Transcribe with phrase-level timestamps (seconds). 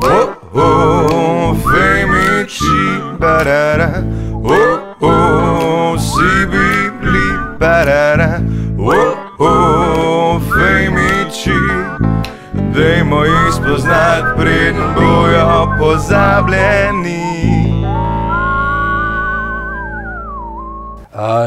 [0.00, 4.04] Oh, oh, femici, barara.
[4.44, 8.40] Oh, oh, si bili, barara.
[8.78, 11.58] Oh, oh, femici.
[12.74, 17.28] Dajmo jih spoznati, preden bojo pozabljeni.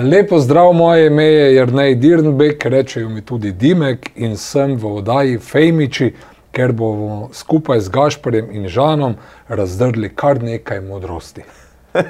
[0.04, 5.38] Lepo zdrav, moje ime je Jrnej Dirnbek, rečejo mi tudi Dimek in sem v oddaji
[5.38, 6.14] Fejmiči,
[6.52, 9.16] ker bomo skupaj z Gašporjem in Žanom
[9.48, 11.44] razdrli kar nekaj modrosti.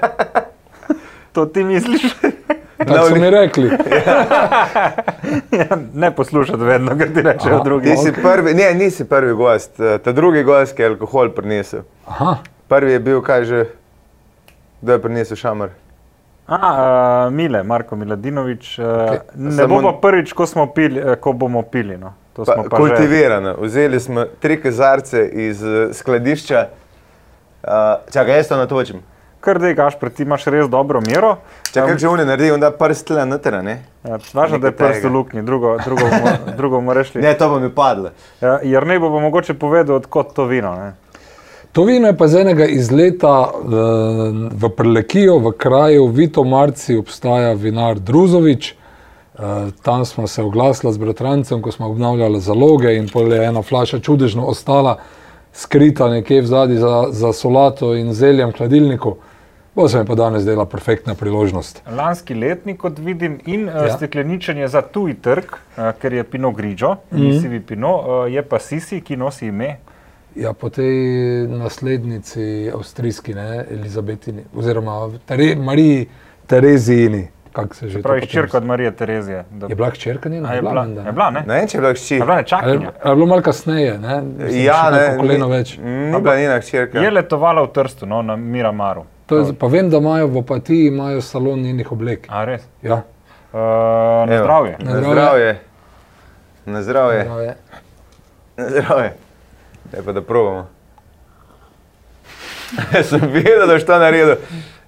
[1.32, 2.02] To ti misliš?
[2.88, 3.72] Tako so mi rekli.
[5.52, 7.90] Ja, ne poslušati vedno, kar ti rečejo Aha, drugi.
[7.90, 11.82] Ti si prvi, ne, nisi prvi gost, eh, ta drugi gost, ki je alkohol prinesel.
[12.08, 12.35] Aha,
[12.68, 13.66] Prvi je bil, kaj že,
[14.82, 15.70] da je prinesel šamar.
[16.48, 16.58] A,
[17.27, 18.80] uh, Mile, Marko Miladinovič.
[18.80, 19.20] Uh, Okej.
[19.35, 21.98] Ne Samo- bo pa prvič, ko, smo pili, eh, ko bomo pili.
[21.98, 22.13] No.
[22.41, 22.81] To Pa, smo pa že.
[22.81, 23.55] kultivirano.
[23.59, 26.68] Vzeli smo tri kazarce iz uh, skladišča.
[27.63, 27.70] Uh,
[28.13, 29.04] čakaj, jaz to natočim.
[29.40, 31.35] Kar da gaš, ti imaš res dobro mero.
[31.74, 33.84] Če oni naredijo, da prst tle noter, ne?
[34.04, 37.24] Ja, Važno, da je prst v luknji, drugo, drugo, bomo- drugo bomo rešili.
[37.24, 38.10] Ne, to bo mi padlo.
[38.41, 40.73] Ja, Jer ne bo pa mogoče povedal, odkot to vino.
[40.76, 40.94] Ne?
[41.71, 43.71] to vino je pa z enega izleta uh,
[44.51, 48.76] v Prlekijo, v kraju Vito Marci obstaja vinar Druzovič.
[49.34, 49.43] Uh,
[49.84, 53.99] tam smo se oglasili z bratrancem, ko smo obnavljali zaloge in pol je ena flaša
[53.99, 54.98] čudežno ostala
[55.54, 59.15] skrita nekje v zadnji za, za solato in zeljem v hladilniku.
[59.76, 61.82] Bo se mi pa danes dela perfektna priložnost.
[61.98, 63.85] Lanski letnik, kot vidim, in ja.
[63.85, 63.98] Ja.
[63.98, 67.18] stekleničenje za tuji trg, uh, ker je Pinot Grigio, mm.
[67.18, 67.41] -hmm.
[67.41, 69.78] sivi Pinot, uh, je pa Sisi, ki nosi ime.
[70.35, 76.07] Ja, po tej naslednici avstrijski, ne, Elizabetini, oziroma Tere, Mariji
[76.47, 79.44] Terezijini, kako se že to Pravi, hčerka od Marije Terezije.
[79.52, 80.50] Da- Je bila hčerka njena?
[80.50, 81.44] A je bila, je bila, ne?
[81.47, 82.16] Ne vem, če je bila hči.
[82.16, 82.91] Je bila Ali nečakinja.
[83.06, 84.22] je bilo malo kasneje, ne?
[84.22, 85.78] Mislim, Ja, ne, koleno več.
[85.78, 87.00] Ni bila njena hčerka.
[87.00, 89.03] Je letovala v Trstu, no, na Miramaru.
[89.25, 92.28] To je, pa vem, da imajo v Opatiji imajo salon njenih oblek.
[92.29, 92.62] A res?
[92.81, 93.02] Ja,
[93.53, 93.59] Uh,
[94.22, 94.38] na Evo.
[94.39, 94.75] zdravje.
[94.79, 95.12] Na Na zdravje.
[95.13, 95.59] zdravje.
[96.66, 97.18] Na zdravje.
[97.19, 97.56] ja, je.
[98.57, 99.13] Na zdravje.
[99.91, 100.68] Ne pa da probamo.
[103.03, 104.35] Sem vedel, da boš to naredil.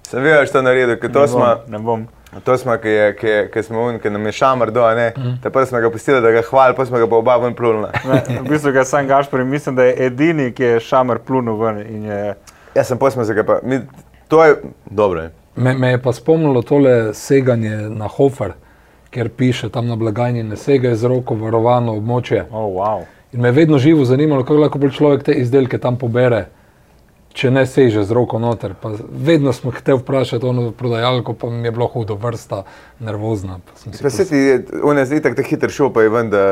[0.02, 1.46] Sem vedel, da boš to naredil, ker to Ne smo.
[1.68, 2.06] Ne bom.
[2.44, 5.12] To smo, ki, je, ki, je, ki smo un, ki nam je šamar do, ne.
[5.16, 5.36] Mm.
[5.42, 7.88] Prvo smo ga pustili, da ga hvali, pa smo ga pa oba ven plulili.
[8.08, 11.56] Ne, v bistvu ga sam Gašpor in mislim, da je edini, ki je šamer plunil
[11.60, 11.80] ven.
[11.86, 12.34] in Je,
[12.74, 13.60] Jaz sem posmo se ga pa.
[13.62, 13.80] Mi,
[14.28, 14.56] to je
[14.90, 15.22] dobro.
[15.22, 15.30] Je.
[15.56, 18.52] Me, me je pa spomnilo tole seganje na Hofer,
[19.10, 22.46] ker piše tam na blagajni, ne segaj z roko varovano območje.
[22.50, 23.04] oh, wow.
[23.32, 26.46] In me je vedno živo zanimalo, kako lahko človek te izdelke tam pobere,
[27.34, 28.76] če ne seže z roko noter.
[28.78, 32.62] Pa vedno smo hteli vprašati ono prodajalko, pa mi je bilo hudo, vrsta,
[33.02, 33.58] nervozna.
[34.02, 34.42] Pa se ti,
[34.82, 36.44] on je zdaj tako hiter šel, pa je ven, da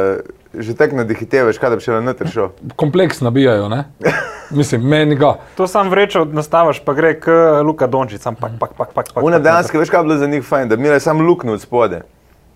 [0.52, 2.50] že tako nadihitevaš, kaj da bi še na noter šel.
[2.76, 3.84] kompleks nabijajo, ne?
[4.58, 5.36] Mislim, meni ga.
[5.56, 9.14] To sam vrečo nastaviš, pa gre k Luka Dončić, sam pak, pak, pak, pak.
[9.14, 11.24] pak Una pak, dejansko, veš kaj je bilo za njih fajn, da mi je samo
[11.24, 12.02] luknjo od spode.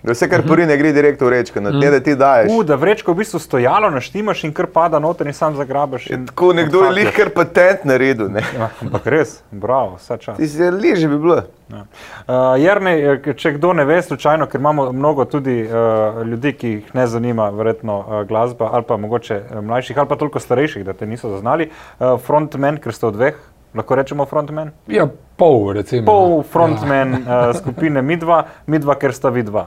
[0.06, 2.52] Da vse, kar porine, gre direkt v rečko, na te, da ti daješ.
[2.54, 6.04] U, da vrečko v bistvu stojalo, naštimaš in kar pada noter in sam zagrabiš.
[6.14, 8.28] in Tako nekdo je lih kar patent naredil.
[8.30, 8.44] Ne?
[8.54, 10.36] Ja, ampak res, bravo, vse čas.
[10.38, 11.40] Ti si liže bi bilo.
[11.72, 11.82] Ja.
[11.82, 16.70] Uh, Jernej, eh, če kdo ne ve, slučajno, ker imamo mnogo tudi uh, ljudi, ki
[16.70, 20.94] jih ne zanima verjetno uh, glasba, ali pa mogoče mlajših, ali pa toliko starejših, da
[20.94, 21.66] te niso zaznali.
[21.98, 23.40] Uh, frontman, ker ste od dveh,
[23.74, 24.70] lahko rečemo frontman.
[24.86, 26.06] Ja, pol, recimo.
[26.06, 26.46] Pol ne.
[26.52, 27.40] frontman ja.
[27.48, 29.66] uh, skupine Midva, Midva, ker sta vidva.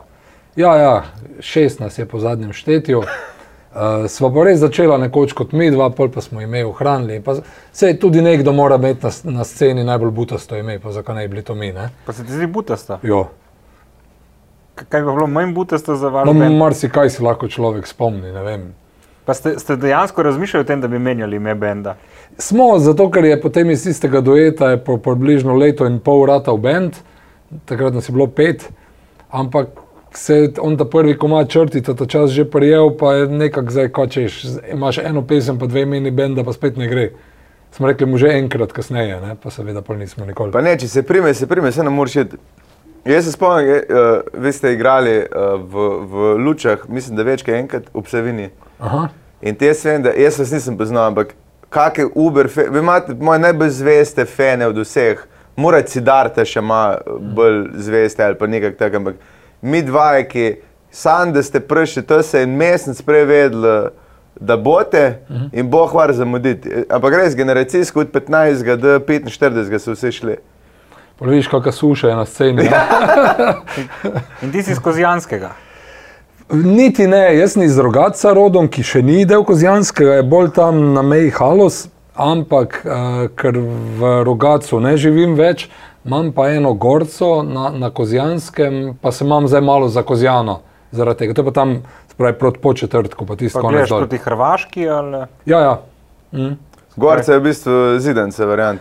[0.56, 1.04] Ja, ja,
[1.40, 3.00] šest nas je po zadnjem štetju.
[3.00, 7.22] Uh, sva pa res začela nekoč kot mi dva, pol pa smo ime ohranili.
[7.72, 11.36] Se tudi nekdo mora imeti na, na sceni najbolj butasto ime, pa zakaj ne bi
[11.36, 11.90] bili to mi, ne?
[12.06, 12.98] Pa se ti zdi butasta?
[13.04, 13.28] Jo.
[14.76, 18.64] Kaj bi bilo manj butasta za vaš No, marsikaj si lahko človek spomni, ne vem.
[19.26, 21.96] Pa ste, ste dejansko razmišljali o tem, da bi menjali ime benda?
[22.38, 26.64] Smo, zato ker je potem iz istega dueta po približno leto in pol rata v
[26.64, 26.98] bend,
[27.70, 28.66] takrat nas je bilo pet,
[29.30, 29.78] ampak
[30.14, 33.90] se je on ta prvi komad črtica ta čas že prijel, pa je nekako zdaj,
[33.90, 37.10] ko češ, imaš eno pesem, pa dve meni benda, pa spet ne gre.
[37.72, 39.36] Smo rekli mu že enkrat kasneje, ne?
[39.44, 40.52] pa seveda pa nismo nikoli.
[40.52, 42.38] Pa ne, če se prime, se prime, se ne moreš iti.
[43.06, 47.56] Jaz se spomnim, uh, vi ste igrali uh, v, v Lučah, mislim, da več kot
[47.56, 48.50] enkrat v Psevini.
[48.80, 49.08] Aha.
[49.42, 51.32] In te jaz vem, da jaz vas nisem poznal, ampak
[51.70, 55.22] kakšne Uber, fe, vi imate moje najbolj zveste fene od vseh,
[55.56, 56.98] mora Cidarta še ima
[57.36, 59.22] bolj zveste ali pa nekaj takega, ampak
[59.62, 60.56] mi dva, ki
[60.92, 63.90] sam, da ste prišli, to se je en mesec prevedlo,
[64.40, 65.20] da boste
[65.52, 66.86] in bo hvar zamuditi.
[66.90, 70.38] Ampak res generacijsko od 15 do 45 so vsi šli.
[71.20, 72.64] Pol vidiš, kakšna suša je na sceni.
[72.64, 72.70] ne?
[74.44, 75.52] In ti si iz Kozijanskega.
[76.50, 80.80] Niti ne, jaz sem iz Rogaca rodom, ki še ni del Kozjanskega, je bolj tam
[80.96, 83.60] na meji Halos, ampak uh, ker
[84.00, 85.68] v rogacu ne živim več,
[86.06, 90.60] imam pa eno gorco na, na Kozjanskem, pa se imam zdaj malo za Kozjano.
[90.92, 91.76] Zaradi tega, to je pa tam,
[92.08, 94.00] se pravi, proti početrtku, pa tisto Pa konec gledaš dol.
[94.00, 95.80] proti Hrvaški ali Ja, ja.
[96.32, 96.58] Mm.
[96.96, 97.72] Gorce je v bistvu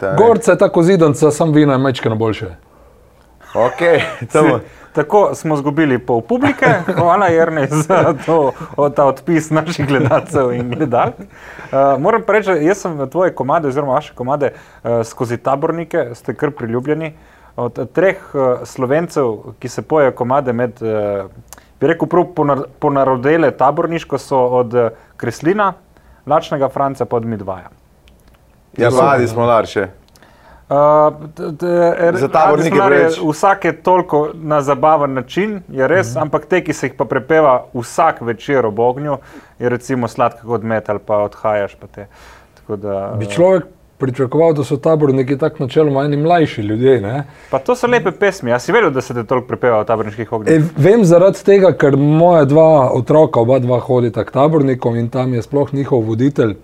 [0.07, 0.17] a ne?
[0.19, 2.55] Gorce je tako zidanca, sam vino je mečke na boljše.
[3.55, 3.81] Ok,
[4.33, 4.61] samo.
[4.93, 6.67] Tako smo izgubili pol publike,
[6.97, 11.15] hvala Jrnej za to, o, ta odpis naših gledalcev in gledalk.
[11.19, 16.35] Uh, moram pa reči, jaz sem tvoje komade, oziroma vaše komade, uh, skozi tabornike, ste
[16.35, 17.13] kar priljubljeni.
[17.57, 21.31] Od eh, treh uh, slovencev, ki se pojejo komade med, uh,
[21.81, 25.73] bi rekel, prav ponar ponarodele taborniško, so od uh, Kreslina,
[26.27, 27.71] Lačnega Franca pa od Midvaja.
[28.77, 29.89] Ja, mladi smo larše.
[30.69, 30.77] Uh,
[32.15, 33.09] Za tabornike je.
[33.31, 36.19] Vsak je toliko na zabaven način, je res, mm.
[36.19, 39.17] ampak te, ki se jih pa prepeva vsak večer ob ognju,
[39.59, 41.75] je recimo sladka kot met ali pa odhajaš.
[41.81, 42.07] Pa te.
[42.55, 43.65] Tako da, Bi človek
[43.99, 47.01] pričakoval, da so taborniki tako načeloma eni mlajši ljudje.
[47.01, 47.25] Ne?
[47.51, 48.51] pa to so lepe pesmi.
[48.51, 50.55] Jaz si vedel, da se te toliko prepeva v taborniških ognjih.
[50.55, 55.35] E, vem zaradi tega, ker moja dva otroka, oba dva hodita k tabornikom in tam
[55.35, 56.55] je sploh njihov voditelj.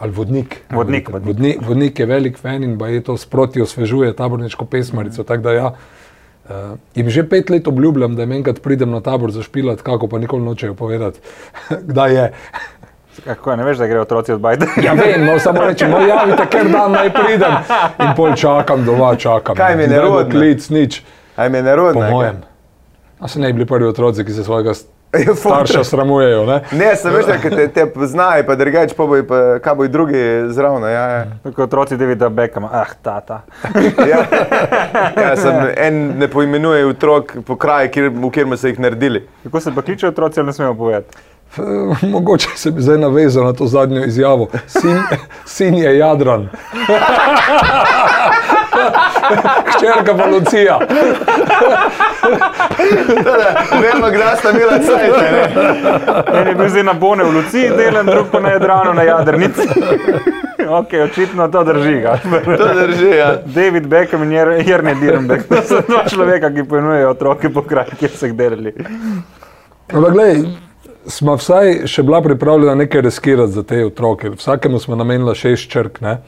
[0.00, 0.56] Ali vodnik.
[0.70, 1.26] Vodnik, vodnik.
[1.28, 5.22] Vodnik, vodnik je velik fan in je to sproti osvežuje taborniško pesmarico.
[5.24, 9.30] tako da Ja, uh, jim že pet let obljubljam, da jim enkrat pridem na tabor
[9.30, 11.20] zašpilati, kako pa nikoli nočejo povedati,
[11.90, 12.32] kdaj je.
[13.24, 14.66] Kako je, ne veš, da grejo otroci od bajde?
[14.82, 17.52] Ja, vem, no, samo rečem, no, javite, ker dan naj pridem.
[17.98, 19.56] In pol čakam doma, čakam.
[19.56, 20.30] Kaj mi je nerodno?
[20.30, 21.02] Klic, nič,
[21.36, 22.00] Aj mi je nerodno.
[22.00, 22.10] po kaj?
[22.10, 22.36] mojem.
[23.20, 24.72] A se ne bi bili prvi otroci, ki se svojega
[25.40, 26.46] starša sramujejo.
[26.46, 26.60] Ne?
[26.72, 30.22] Ne, sem veš, da te, te poznajo, pa drugače, pa bojo, pa, kaj bojo drugi
[30.48, 30.82] zraven.
[30.82, 31.24] Ja, ja.
[31.42, 33.42] Kot otroci Davida Beckhama, ah, tata.
[34.10, 34.24] Ja.
[35.16, 39.26] Ja, sem, en ne poimenuje otrok po kraju, kjer, v katerem so jih naredili.
[39.42, 41.16] Kako se pa kličejo otroci, ali ne smemo povedati?
[42.02, 44.48] Mogoče se bi zdaj navezal na to zadnjo izjavo.
[44.66, 45.02] Sin,
[45.44, 46.48] sin je Jadran.
[49.70, 50.78] Hčerka pa Lucija.
[53.82, 55.14] Vemo, kdaj sta imela cajt.
[56.34, 59.68] En je bil zdaj na Bone v Luciji, delen, drug pa na Jadranu na Jadrnici.
[60.68, 62.00] ok, očitno to drži.
[62.00, 62.18] ga.
[62.58, 63.34] To drži, ja.
[63.46, 65.48] David Beckham in Jer- Jerne Dirnbeck.
[65.48, 68.74] To so dva človeka, ki pojenujejo otroke po kraju, kjer so jih delali.
[69.92, 70.36] Ampak, gledaj,
[71.06, 74.30] smo vsaj še bila pripravljena nekaj riskirati za te otroke.
[74.30, 76.00] Vsakemu smo namenili šest črk.
[76.00, 76.18] Ne?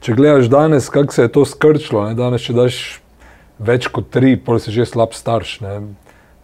[0.00, 2.14] Če gledaš danes, kako se je to skrčilo, ne?
[2.18, 2.80] danes, če daš
[3.58, 5.60] več kot tri, pol si že slab starš.
[5.64, 5.78] Ne?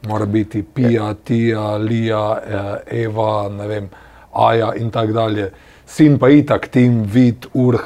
[0.08, 3.88] Mora biti Pija, Tija, Lija, eh, Eva, ne vem,
[4.32, 5.52] Aja in tako dalje.
[5.86, 7.84] Sin pa itak, Tim, Vid, Urh.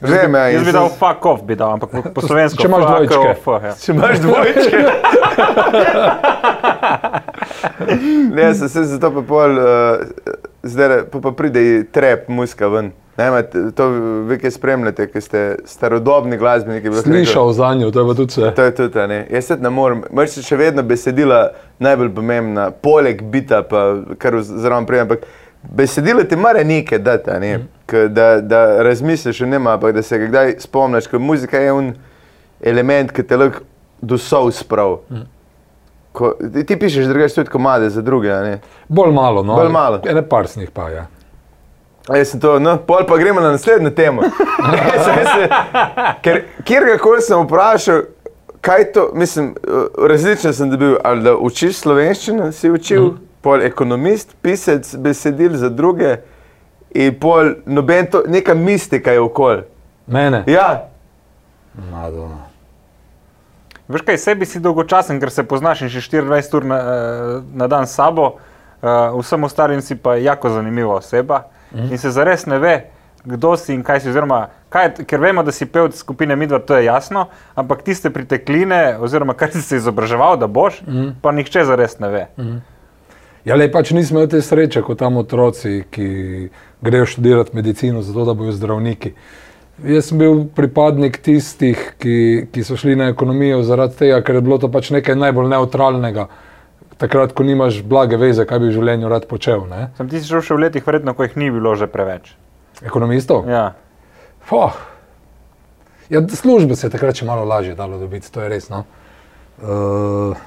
[0.00, 0.48] Vem, ja.
[0.52, 2.58] Jaz bi dal fuck off, bi dal, ampak po, po slovensko.
[2.62, 3.16] če imaš dvojčke.
[3.30, 3.72] off, ja.
[3.80, 4.78] Če imaš dvojčke.
[8.36, 9.66] ne, se, se zato pa pol, uh,
[10.66, 11.62] zdaj pa, pa pride
[11.92, 12.92] trep, muska ven.
[13.18, 13.88] Ne, t- to
[14.28, 16.92] vi, ki spremljate, ki ste starodobni glasbeniki.
[16.92, 18.50] Slišal za njo, to je pa tudi vse.
[18.54, 19.26] To je tudi, ne.
[19.30, 21.46] Jaz se ne morem, moč še vedno besedila
[21.78, 23.86] najbolj pomembna, poleg bita, pa
[24.18, 25.24] kar zraven prej, ampak
[25.62, 27.54] besedilo ti mora nekaj dati, ne.
[27.86, 31.72] K, da, da razmisliš o njima, ampak da se ga kdaj spomniš, ker muzika je
[31.72, 31.90] un
[32.60, 33.64] element, ki te lahko
[34.02, 34.98] do sov sprav.
[36.12, 36.34] Ko,
[36.66, 38.58] ti, pišeš drugače tudi komade za druge, ne.
[38.88, 39.56] Bolj malo, no.
[39.56, 40.04] Bolj malo.
[40.04, 40.90] Ene par snih pa.
[40.90, 41.06] Ja.
[42.08, 44.22] A Jaz sem to, no, pol pa gremo na naslednjo temo.
[45.06, 45.48] Se,
[46.22, 48.02] ker kjerkoli sem vprašal,
[48.62, 53.18] kaj to, mislim, eh, različno sem dobil, ali da učiš slovenščino, si učil, mm.
[53.42, 56.16] pol ekonomist, pisec besedil za druge
[56.94, 59.64] in pol noben to, neka mistika je okol.
[60.06, 60.44] Mene?
[60.46, 60.86] Ja,
[61.90, 62.46] Madonna.
[63.88, 67.66] Veš kaj, sebi si dolgočasen, ker se poznaš in še 24 ur na, eh, na
[67.66, 68.36] dan s sabo,
[68.82, 71.42] uh, vsem ostalim si pa jako zanimiva oseba
[71.72, 71.90] mm.
[71.90, 72.76] in se zares ne ve,
[73.24, 74.10] kdo si in kaj si.
[74.12, 78.98] Oziroma, kaj, ker vemo, da si pevc skupine Midva, to je jasno, ampak tiste pritekline,
[79.02, 81.18] oziroma kar si se izobraževal, da boš, mm.
[81.22, 82.24] pa nihče zares ne ve.
[82.38, 82.62] Mm.
[83.46, 86.06] Ja, le pač nismo imeli te sreče kot tam otroci, ki
[86.82, 89.12] grejo študirati medicino, zato da bodo zdravniki.
[89.86, 92.16] Jaz sem bil pripadnik tistih, ki,
[92.50, 96.26] ki so šli na ekonomijo zaradi tega, ker je bilo to pač nekaj najbolj neutralnega.
[96.96, 99.66] Takrat, ko nimaš blage veze, kaj bi v življenju rad počel.
[99.68, 99.90] Ne?
[99.98, 102.32] Sem ti šel še v letih, verjetno, ko jih ni bilo že preveč.
[102.80, 103.44] Ekonomistov?
[103.48, 103.74] Ja.
[104.48, 104.76] Foh.
[106.08, 108.70] Ja, službe se je takrat še malo lažje dalo dobiti, to je res.
[108.72, 108.84] No?
[109.60, 110.38] Uh,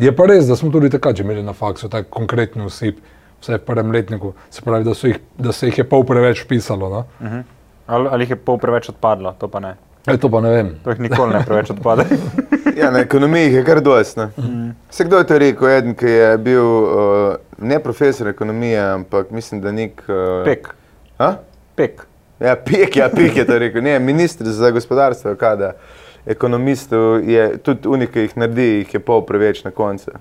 [0.00, 2.98] je pa res, da smo tudi takrat že imeli na faksu tak konkretni usip,
[3.44, 6.90] vsaj v prvem letniku, se pravi, da, jih, da se jih je pol preveč pisalo.
[6.90, 7.04] No?
[7.86, 9.76] Ali, ali jih je pol preveč odpadlo, to pa ne.
[10.06, 10.70] E, to pa ne vem.
[10.84, 12.04] To jih nikoli ne preveč odpade.
[12.80, 14.20] ja na ekonomiji jih je kar dosti.
[14.36, 14.70] Mm.
[14.90, 15.68] Se kdo je to rekel?
[15.68, 20.04] Eden, ki je bil uh, ne profesor ekonomije, ampak mislim, da nek.
[20.08, 20.68] Uh, Pek,
[21.18, 21.34] A?
[21.74, 22.06] pek.
[22.40, 23.82] Ja, pik, ja, pik je to rekel.
[23.82, 25.72] Ne, ministr za gospodarstvo, kada
[26.26, 30.12] ekonomistov je tudi unik, ki jih naredi, jih je pol preveč na koncu.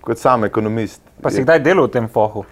[0.00, 1.00] Kot sam ekonomist.
[1.22, 2.44] Pa si kdaj delal v tem fohu?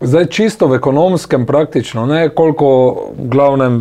[0.00, 2.70] Zdaj čisto v ekonomskem praktično, ne koliko
[3.12, 3.80] v glavnem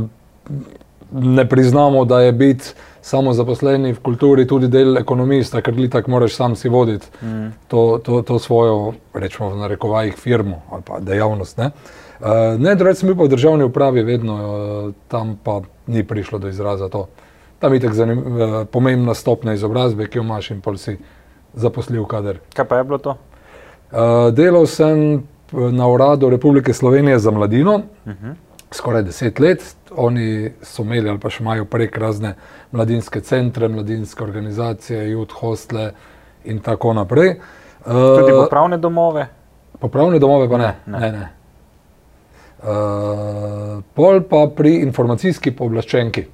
[1.11, 2.65] ne priznamo, da je biti
[3.01, 7.47] samo zaposleni v kulturi tudi del ekonomista, ker ti tako moraš sam si voditi mm.
[7.67, 11.57] to, to, to svojo, rečemo v narekovajih, firmo ali pa dejavnost.
[11.57, 11.71] Ne,
[12.19, 16.49] uh, ne rečem, mi pa v državni upravi vedno uh, tam pa ni prišlo do
[16.49, 17.07] izraza to.
[17.59, 20.97] Tam je tako uh, pomembna stopnja izobrazbe, ki jo imaš in pol si
[21.53, 22.39] zaposlil kader.
[22.53, 23.17] Kaj pa je bilo to?
[23.89, 28.33] Uh, delal sem na uradu Republike Slovenije za mladino, uh -huh.
[28.71, 29.75] skoraj deset let.
[29.95, 32.35] Oni so imeli ali pa še imajo prek razne
[32.71, 35.91] mladinske centre, mladinske organizacije, youth hostle
[36.45, 37.35] in tako naprej.
[37.83, 39.27] Tudi popravne domove?
[39.79, 40.73] Popravne domove pa ne.
[40.85, 40.99] ne.
[40.99, 41.27] ne, ne.
[42.59, 46.25] Uh, pol pa pri informacijski pooblaščenki.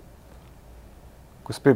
[1.45, 1.75] Gospe.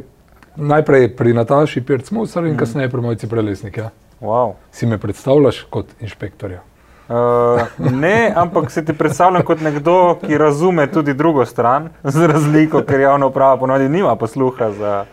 [0.56, 2.58] Najprej pri Nataši Pirc-Musar in mm.
[2.58, 3.76] kasneje pri Mojci Prelesnik.
[3.78, 3.92] Ja.
[4.20, 4.56] Wow.
[4.74, 6.64] Si me predstavljaš kot inšpektorja?
[7.10, 7.60] Uh,
[7.92, 13.00] ne, ampak se ti predstavljam kot nekdo, ki razume tudi drugo stran, z razliko, ker
[13.00, 15.04] javna uprava ponovadi nima posluha za,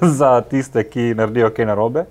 [0.00, 2.04] za tiste, ki naredijo kaj narobe.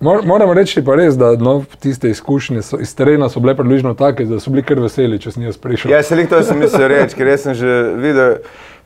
[0.00, 4.24] Moram reči pa res, da no, tiste izkušnje so, iz terena so bile približno take,
[4.24, 5.92] da so bili kar veseli, če sem jaz prišel.
[5.92, 8.38] Ja, se jih to sem mislil reči, ker sem že videl,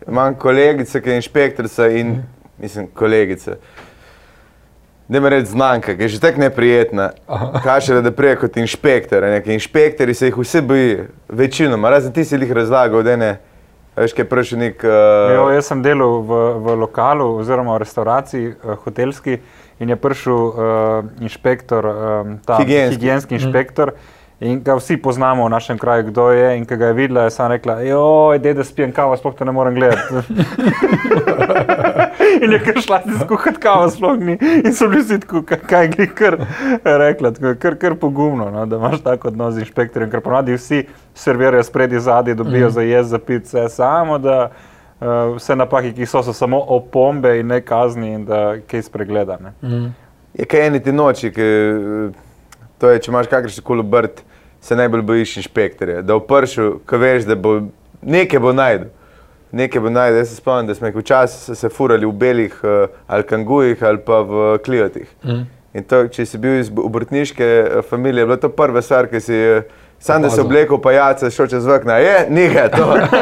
[0.07, 2.17] imam kolegice, ki je inšpektorica in
[2.59, 3.61] mislim kolegice.
[5.09, 7.11] Ne me reči znanka, ki je že tako neprijetna.
[7.65, 9.25] Kaže, da prije kot inšpektor.
[9.45, 13.39] Inšpektori se jih vsi bojijo, večinoma, razen ti si jih razlagal, da ne.
[13.97, 14.85] Veš, kaj prši nek.
[14.85, 15.33] Uh...
[15.35, 19.41] Jo, jaz sem delal v, v lokalu oziroma v restauraciji, uh, hotelski,
[19.83, 23.97] in je prišel uh, inšpektor, um, ta higienski, higienski inšpektor.
[23.97, 24.18] Mm.
[24.41, 26.59] In ga vsi poznamo v našem kraju, kdo je.
[26.59, 29.53] In ko ga je videla, je sama rekla: Joj, da spijem kavo, sploh te ne
[29.53, 30.15] morem gledati.
[32.45, 34.39] in je kar šla ti skuhati kavo, sploh ni.
[34.65, 36.39] In so bili vsi tako, kaj je kar
[36.85, 41.67] rekla, kar, kar pogumno, no, da imaš tako odnos z inšpektorjem, ker ponadi vsi servirajo
[41.67, 42.71] spredi, zadnji, dobijo mm.
[42.71, 44.23] za jez, za pit, vse samo.
[44.23, 44.53] Da,
[45.01, 49.51] uh, vse napake, ki so, so samo opombe in ne kazni, in da kaj spregledane.
[49.63, 49.91] Mm.
[50.39, 51.51] Je kaj eni ti noči, ki,
[52.79, 54.28] to je, če imaš kakršen koli obrt
[54.61, 56.03] se najbolj bojiš inšpektorja.
[56.03, 57.61] Da v pršu, ko veš, da bo
[58.03, 58.89] nekaj bo najdel.
[59.53, 60.19] Nekaj bo najdel.
[60.19, 63.99] Jaz se spomnim, da smo jih včasih se furali v belih uh, ali kangujih ali
[64.07, 65.09] pa v kliotih.
[65.25, 65.47] Mm.
[65.75, 69.21] In to, če si bil iz obrtniške uh, familije, je bila to prva stvar, ki
[69.21, 69.61] si je.
[70.01, 73.17] Sam da se oblekel, pa jace, šel čez vrh, je, nekaj, to lahko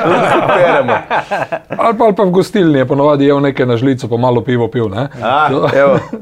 [1.78, 4.90] ali, ali pa v gostilni, ponovadi je v nekaj na žlico, pa malo pivo pil.
[5.22, 5.48] A,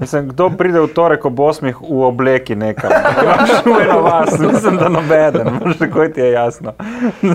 [0.00, 2.90] Mislim, kdo pride v torek ob osmih v obleki nekaj?
[3.50, 6.72] Šumeno vas, mislim, da nobeden, možno tako ti je jasno.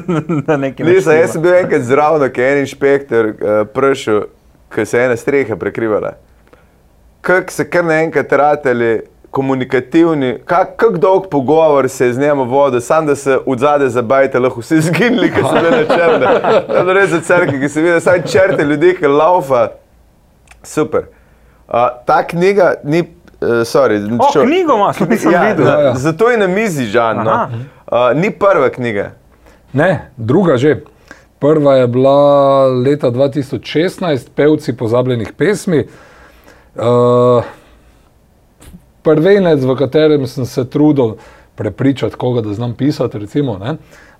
[0.79, 4.23] Nisem, jaz sem bil enkrat zraven, ki je en inšpektor uh, prišel,
[4.75, 6.15] ki se je ena streha prekrivala.
[7.21, 12.81] Kako se kar naenkrat rateli komunikativni, kako kak dolg pogovor se je z njim vodil,
[12.81, 16.27] samo da se od zadaj zabajte, lahko vsi zginili, ki so bili na črne.
[16.67, 19.67] To je res za crkve, ki se vidi, samo črte ljudi, ki laufa.
[20.63, 21.03] Super.
[21.67, 21.73] Uh,
[22.05, 23.03] ta knjiga ni.
[23.41, 25.67] Uh, sorry, oh, čo, knjigo imaš, nisem ja, videl.
[25.67, 25.93] Ja, ja.
[25.95, 27.23] Zato je na mizi žan.
[27.23, 27.47] No.
[27.87, 29.11] Uh, ni prva knjiga.
[29.73, 30.81] Ne, druga že.
[31.39, 35.85] Prva je bila leta 2016, pevci pozabljenih pesmi.
[36.75, 37.43] Uh,
[39.03, 41.15] prvenec, v katerem sem se trudil
[41.55, 43.19] prepričati koga, da znam pisati.
[43.19, 43.59] Recimo,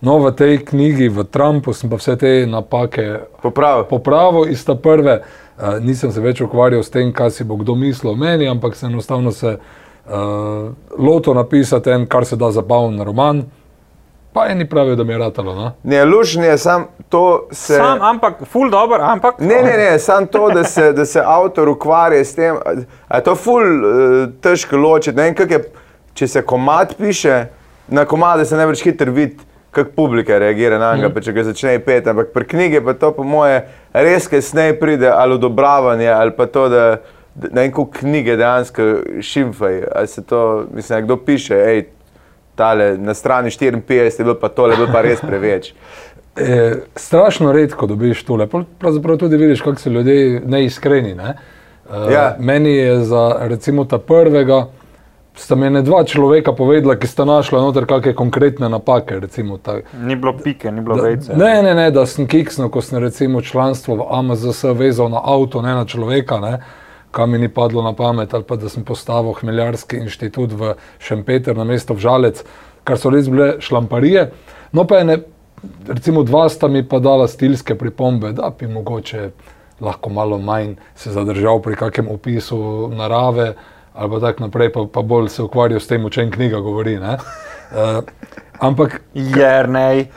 [0.02, 3.20] no, v tej knjigi, v Trumpu, sem pa vse te napake
[3.90, 5.22] popravil iz ta prve.
[5.60, 8.76] Uh, nisem se več ukvarjal s tem, kaj si bo kdo mislil o meni, ampak
[8.76, 13.44] sem enostavno se uh, lotil napisati en, kar se da zabaven roman.
[14.34, 15.56] Pa eni pravijo, da mi je ratalo.
[15.56, 15.72] No?
[15.84, 17.48] Ne, lušni je sam to.
[17.52, 17.76] Se...
[17.76, 19.40] Sam, ampak, ful dobro, ampak.
[19.40, 22.56] Ne, ne, ne, sam to, da se, da se avtor ukvarja s tem.
[23.08, 25.18] A je to ful uh, težko ločiti.
[25.18, 25.64] Ne vem, kak je,
[26.14, 27.46] če se komat piše,
[27.88, 29.38] na komade se več hitro vidi,
[29.72, 31.24] kako publika reagira na njega, mm.
[31.26, 32.08] če ga začne pet.
[32.08, 36.70] Ampak pri knjigi pa to, po moje, res kasneje pride ali odobravanje, ali pa to,
[36.70, 36.84] da.
[36.92, 38.84] Na neko knjige dejansko
[39.22, 41.86] šimfaj, ali se to, mislim, kdo piše, hej,
[42.60, 45.74] tale, na strani 54 je bilo pa tole, bilo pa res preveč.
[46.40, 48.46] E, strašno redko dobiš tole,
[48.80, 51.16] pravzaprav tudi vidiš, kako so ljudje neiskreni.
[51.16, 51.34] Ne?
[51.90, 52.36] E, ja.
[52.40, 54.68] Meni je za recimo ta prvega,
[55.36, 59.20] sta mi ne dva človeka povedala, ki sta našla noter kakšne konkretne napake.
[59.20, 61.36] Recimo, ta, ni bilo pike, ni bilo vejce.
[61.36, 65.62] Ne, ne, ne, da sem kiksno, ko sem recimo članstvo v AMZS vezal na avto,
[65.62, 66.40] ne na človeka.
[66.40, 66.60] Ne?
[67.12, 71.58] Kam mi ni padlo na pamet, ali pa da sem postavil Hmeljarski inštitut v Šempeter
[71.58, 72.44] na mesto v Žalec,
[72.84, 74.30] kar so res bile šlamparije.
[74.72, 75.18] No, pa je ne,
[75.88, 79.30] recimo dva sta mi pa dala stilske pripombe, da bi mogoče
[79.82, 83.54] lahko malo manj se zadržal pri kakem opisu narave
[83.94, 87.00] ali pa tako naprej, pa, pa bolj se ukvarjal s tem, o čem knjiga govori.
[87.00, 87.18] ne.
[87.72, 88.04] Uh,
[88.60, 90.08] ampak Jernej.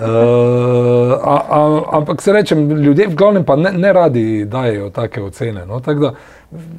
[0.00, 1.60] Uh, a, a,
[1.92, 5.66] ampak se rečem, ljudje v glavnem pa ne, ne radi dajo take ocene.
[5.66, 5.80] No?
[5.80, 6.12] Tako da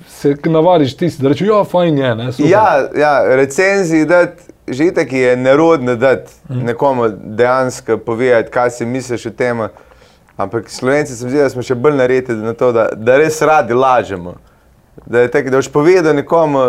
[0.07, 2.15] se navadiš tisti, da rečeš, ja, fajn je.
[2.15, 6.65] Ne, super." Ja, ja recenziji dati, že itak je nerodno dati Mhm.
[6.65, 9.67] nekomu dejansko povedati, kaj si misliš o tem.
[10.37, 13.41] Ampak slovenci se mi zdi, da smo še bolj naredili na to, da, da res
[13.41, 14.33] radi lažemo.
[15.05, 16.59] Da je tako, da boš povedal nekomu,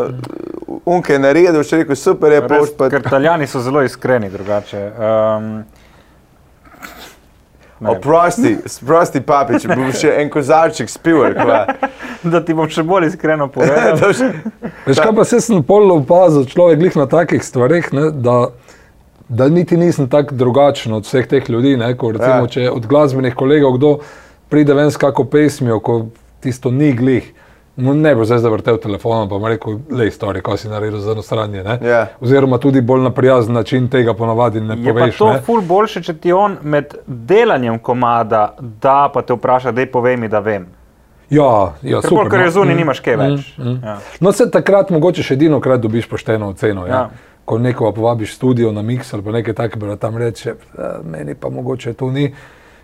[0.85, 2.89] unke je naredil, boš rekel, super je, pa boš Res, pa.
[2.91, 4.91] ker Italijani so zelo iskreni drugače.
[4.91, 5.65] Um?
[7.91, 11.25] Oprosti, sprosti papič, bo še en kozarček spil.
[12.33, 13.99] da ti bom še bolj iskreno povedal.
[14.87, 18.37] Veš, kaj pa se sem pol opazil, človek glih na takih stvareh, ne, da,
[19.29, 21.77] da niti nisem tako drugačen od vseh teh ljudi.
[21.77, 22.47] Ne, ko, recimo, Ja.
[22.47, 22.53] ja.
[22.55, 23.93] Če od glasbenih kolegov kdo
[24.53, 26.07] pride ven s kako pesmijo, ko
[26.41, 27.33] tisto ni glih.
[27.77, 31.13] Mu Ne bo zdaj zavrtel telefon, pa mu rekel, le stvari, kaj si naredil za
[31.13, 31.65] eno stranje.
[31.65, 32.07] ne." Ja.
[32.21, 35.17] Oziroma tudi bolj na prijazen način tega ponavadi ne Je pa poveš.
[35.19, 35.41] to ne.
[35.41, 40.29] ful boljše, če ti on med delanjem komada da pa te vpraša, da povej mi,
[40.29, 40.67] da vem.
[41.31, 41.43] Ja,
[41.83, 42.17] ja, Ker super.
[42.19, 42.45] bolj, ker no.
[42.45, 43.55] je zunaj, Mm, nimaš kaj več.
[43.59, 43.81] mm, mm.
[43.85, 43.99] Ja.
[44.21, 46.87] No, se takrat mogoče še edino krat dobiš pošteno oceno.
[46.87, 46.93] Ja.
[46.93, 47.11] Ja.
[47.45, 50.83] Ko nekoga povabiš v studio na mix ali pa nekaj takega, da tam reče, "Eh,
[51.05, 52.35] meni pa mogoče to ni,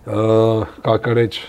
[0.07, 0.13] uh,
[0.83, 1.41] kakor reč.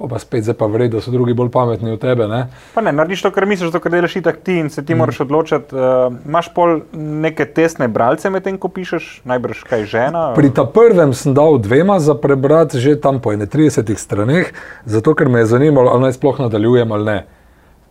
[0.00, 2.24] Pa, pa spet zdaj pa vred, da so drugi bolj pametni od tebe.
[2.24, 2.46] Ne?
[2.72, 4.86] Pa ne, narediš to, kar misliš, zato ker delaš itak ti in se Mm.
[4.86, 5.76] ti moraš odločiti.
[5.76, 10.22] Uh, imaš pol neke tesne bralce medtem, ko pišeš, najbrž kaj žena.
[10.34, 14.48] Pri ta prvem sem dal dvema za prebrati, že tam po 31 straneh,
[14.88, 17.18] zato ker me je zanimalo, ali naj sploh nadaljujem ali ne.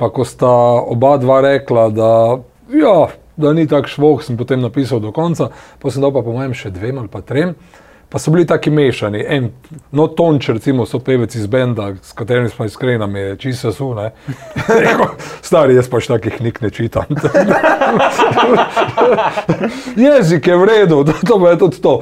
[0.02, 0.50] Pa ko sta
[0.82, 2.40] oba dva rekla, da,
[2.74, 6.34] ja, da ni tako švoh, sem potem napisal do konca, pa sem dal pa po
[6.34, 7.54] mojem še dvem ali pa trem.
[8.10, 9.26] Pa so bili taki mešani.
[9.28, 9.50] En,
[9.92, 13.94] no, Tonč, recimo, so pevec iz Benda, s katerim smo iskreni, je čisto su.
[13.96, 14.12] ne.
[14.80, 15.06] Rekel,
[15.42, 17.06] Stari, jaz pač takih knjig ne čitam.
[19.96, 22.02] Jezik je v redu, to, to je tudi to.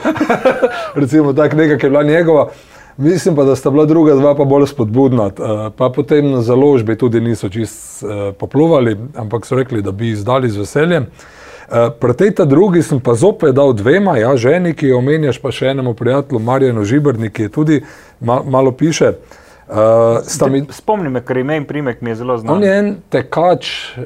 [0.96, 2.50] recimo, tak nekaj je bila njegova.
[2.98, 5.26] Mislim pa, da sta bila druga dva pa bolj spodbudna.
[5.26, 10.10] Eh, Pa potem na založbi tudi niso čist eh, popluvali, ampak so rekli, da bi
[10.10, 11.06] izdali z veseljem.
[11.68, 15.42] Eh, Pri tej ta drugi sem pa zopet dal dvema, ja, ženi, ki jo omenjaš,
[15.44, 17.80] pa še enemu prijatelju, Marjanu Žibrni, ki je tudi
[18.24, 19.18] ma, malo piše.
[19.68, 22.64] Uh, mi, Spomni me, ker ime in primek mi je zelo on znan.
[22.64, 24.06] je en tekač, uh,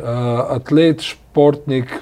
[0.58, 1.93] atlet, športnik,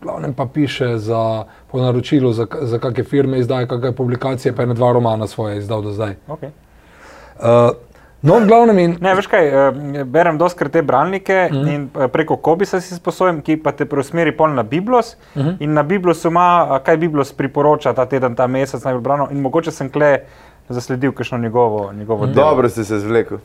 [0.00, 4.72] glavnem pa piše za, po naročilu za, za kakšne firme, izdaja kakšne publikacije, pa je
[4.72, 6.16] na dva romana svoje izdal do zdaj.
[6.24, 6.56] Okay.
[7.36, 7.76] Uh,
[8.22, 9.72] no, v glavnem in Ne, veš kaj, eh,
[10.04, 11.58] berem doskrat te bralnike Mhm.
[11.58, 11.68] mm.
[11.68, 15.16] in eh, preko Kobisa si sposojam, ki pa te preusmeri pol na Biblos.
[15.34, 15.48] Mm Mhm.
[15.48, 15.56] -hmm.
[15.60, 16.46] In na Biblosu ima,
[16.84, 19.28] kaj Biblos priporoča ta teden, ta mesec najbolj brano.
[19.30, 20.18] In mogoče sem kle
[20.68, 22.34] zasledil kakšno njegovo, njegovo Mhm.
[22.34, 22.46] delo.
[22.46, 23.38] Dobro si se zvlekel.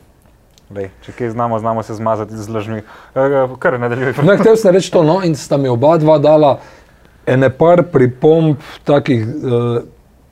[0.70, 2.78] Lej, če kaj znamo, znamo se zmazati z lažmi.
[3.14, 3.20] Eh,
[3.58, 4.14] Kar nadaljuj.
[4.22, 6.58] No, hotel sem reči to, no, in sta mi oba dva dala
[7.26, 9.82] ene par pripomb, takih uh,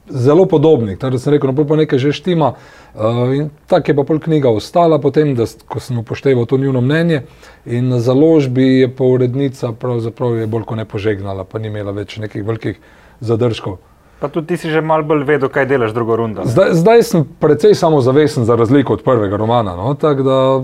[0.08, 0.98] zelo podobnih.
[0.98, 2.52] Tako da sem rekel, no, pa nekaj že štima.
[2.94, 6.80] Uh, in tako je pa pol knjiga ostala, potem, da, ko sem upošteval to njuno
[6.80, 7.22] mnenje.
[7.66, 11.92] In na založbi je pa urednica pravzaprav je bolj kot ne požegnala, pa ni imela
[11.92, 12.78] več nekih velikih
[13.20, 13.78] zadržkov.
[14.20, 16.44] Pa tudi ti si že mal bolj vedel, kaj delaš drugo rundo.
[16.44, 16.50] ne?
[16.50, 19.76] Zdaj, zdaj sem precej samozavesten, za razliko od prvega romana.
[19.76, 20.14] No, da,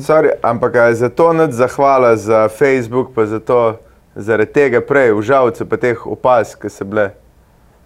[0.01, 3.77] Sorry, ampak je za to nad zahvala za Facebook, pa za to,
[4.15, 7.11] zaradi tega prej, užalce pa teh opaz, ki so bile.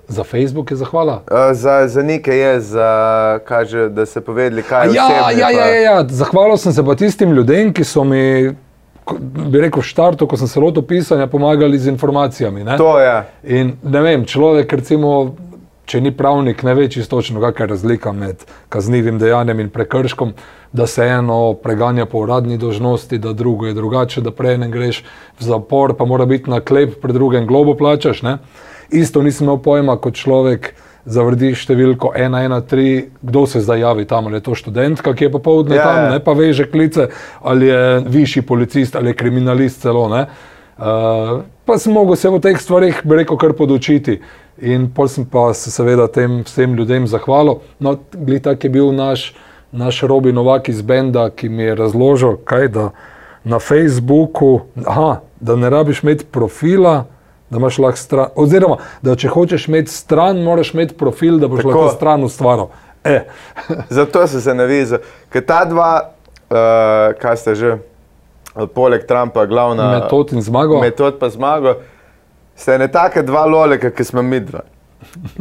[0.08, 1.22] Za Facebook je zahvala.
[1.30, 5.50] A, Za, za neke je, za, kaže, da so povedali, kaj je Ja, osebno, ja,
[5.50, 6.04] ja, ja, ja.
[6.08, 8.54] Zahvalil sem se pa tistim ljudem, ki so mi,
[9.50, 12.64] bi rekel, v štartu, ko sem se lotil pisanja, pomagali z informacijami.
[12.64, 12.76] Ne?
[12.76, 13.16] To je.
[13.44, 15.34] In ne vem, človek, recimo,
[15.84, 20.32] če ni pravnik, ne ve čisto točno, kakšna je razlika med kaznivim dejanjem in prekrškom,
[20.72, 25.04] da se eno preganja po uradni dožnosti, da drugo je drugače, da prej ne greš
[25.38, 28.22] v zapor, pa mora biti na klep, pred drugim globo plačaš.
[28.22, 28.38] Ne?
[28.90, 30.74] Isto nisem imel pojma kot človek.
[31.04, 35.76] Zavrdi številko 113, kdo se zdaj javi tam, ali je to študentka, ki je popoldne
[35.76, 36.10] Ja, tam, ja.
[36.16, 37.10] ne pa veže klice,
[37.44, 40.08] ali je višji policist, ali je kriminalist celo.
[40.08, 40.22] ne.
[40.80, 44.18] Uh, pa sem mogel se v teh stvarih, bi rekel, kar podočiti.
[44.64, 47.60] In pol sem pa se seveda tem vsem ljudem zahvalil.
[47.78, 47.98] No,
[48.42, 49.34] tak je bil naš,
[49.72, 52.90] naš Robi Novak iz Benda, ki mi je razložil, kaj da
[53.44, 57.04] na Facebooku, aha, da ne rabiš imeti profila.
[57.54, 61.62] Da imaš lahko stran, oziroma da če hočeš imeti stran, moraš imeti profil, da boš
[61.62, 61.68] Tako.
[61.70, 62.66] Lahko stran ustvaril.
[63.04, 63.20] E,
[63.90, 64.98] Zato sem se navezal.
[65.30, 66.56] Ker ta dva, uh,
[67.14, 70.80] kaj sta že, eh, poleg Trumpa, glavna metod in zmago.
[70.80, 71.76] metod pa zmago,
[72.56, 74.66] sta ne taka dva loleka, ki smo mi dva.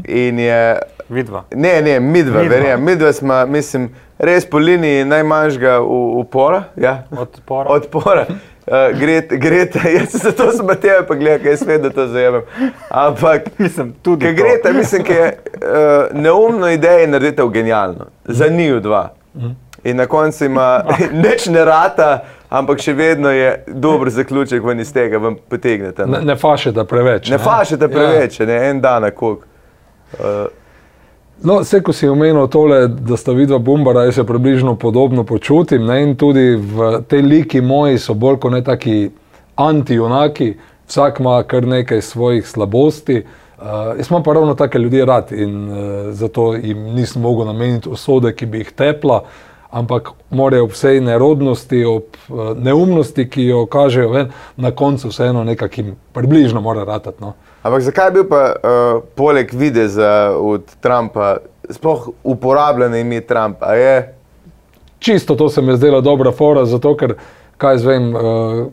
[0.06, 0.78] in je
[1.10, 1.44] Vidva.
[1.52, 2.56] Ne, ne, midva, Midva.
[2.56, 2.86] verjamem.
[2.86, 6.64] Midva smo, mislim, res po liniji najmanjšega u- upora.
[6.76, 7.04] Ja.
[7.12, 7.70] Odpora.
[7.70, 8.26] Odpora.
[8.66, 12.42] Uh, Grete, Grete, jaz se zato sem tebe pa gledal, ker jaz vedno to zajemem.
[12.90, 14.26] Ampak, Mislim, tudi.
[14.26, 14.44] ker to.
[14.44, 18.06] Grete, mislim, da je uh, neumno idejo nareditev genialno.
[18.26, 19.14] Za njiju dva.
[19.84, 20.84] In na koncu ima
[21.26, 26.06] nič ne rata, ampak še vedno je dober zaključek ven iz tega, vam potegnete.
[26.06, 27.30] Ne, Ne, ne fašete preveč.
[27.30, 29.44] ne fašete preveč, ne en dan na kok.
[30.14, 30.48] Uh,
[31.44, 35.86] No, vse, ko si omenil tole, da sta vidva bombara, jaz se približno podobno počutim.
[35.86, 35.98] Ne?
[36.04, 39.10] In tudi v tej liki moji so bolj kot ne taki
[39.60, 40.54] anti-junaki,
[40.88, 43.26] vsak ima kar nekaj svojih slabosti.
[43.60, 45.78] Uh, jaz imam pa ravno take ljudi rad in uh,
[46.12, 49.24] zato jim nisem mogel nameniti usode, ki bi jih tepla,
[49.72, 55.44] ampak morajo ob vsej nerodnosti, ob uh, neumnosti, ki jo kažejo, ven, na koncu vseeno
[55.44, 57.20] nekakým približno mora ratati.
[57.22, 57.34] No.
[57.64, 61.38] Ampak zakaj je bil pa uh, poleg videza od Trumpa
[61.70, 63.64] sploh uporabljen ime Trump?
[63.76, 64.16] Je
[65.00, 67.16] Čisto to se mi je zdela dobra fora, zato ker,
[67.58, 68.66] kaj jaz vem, uh,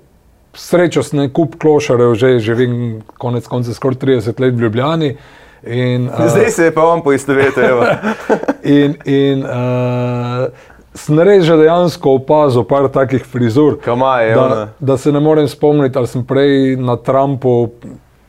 [0.54, 5.16] srečo sem kup klošarev, že živim konec konca skoraj 30 let v Ljubljani.
[5.62, 7.82] In, uh, Zdaj se je pa on poistovetil.
[8.78, 10.46] in, in uh,
[10.94, 14.68] sem res že dejansko opazil par takih frizur, Kama je da, ona.
[14.80, 17.70] da se ne morem spomniti, ali sem prej na Trumpu,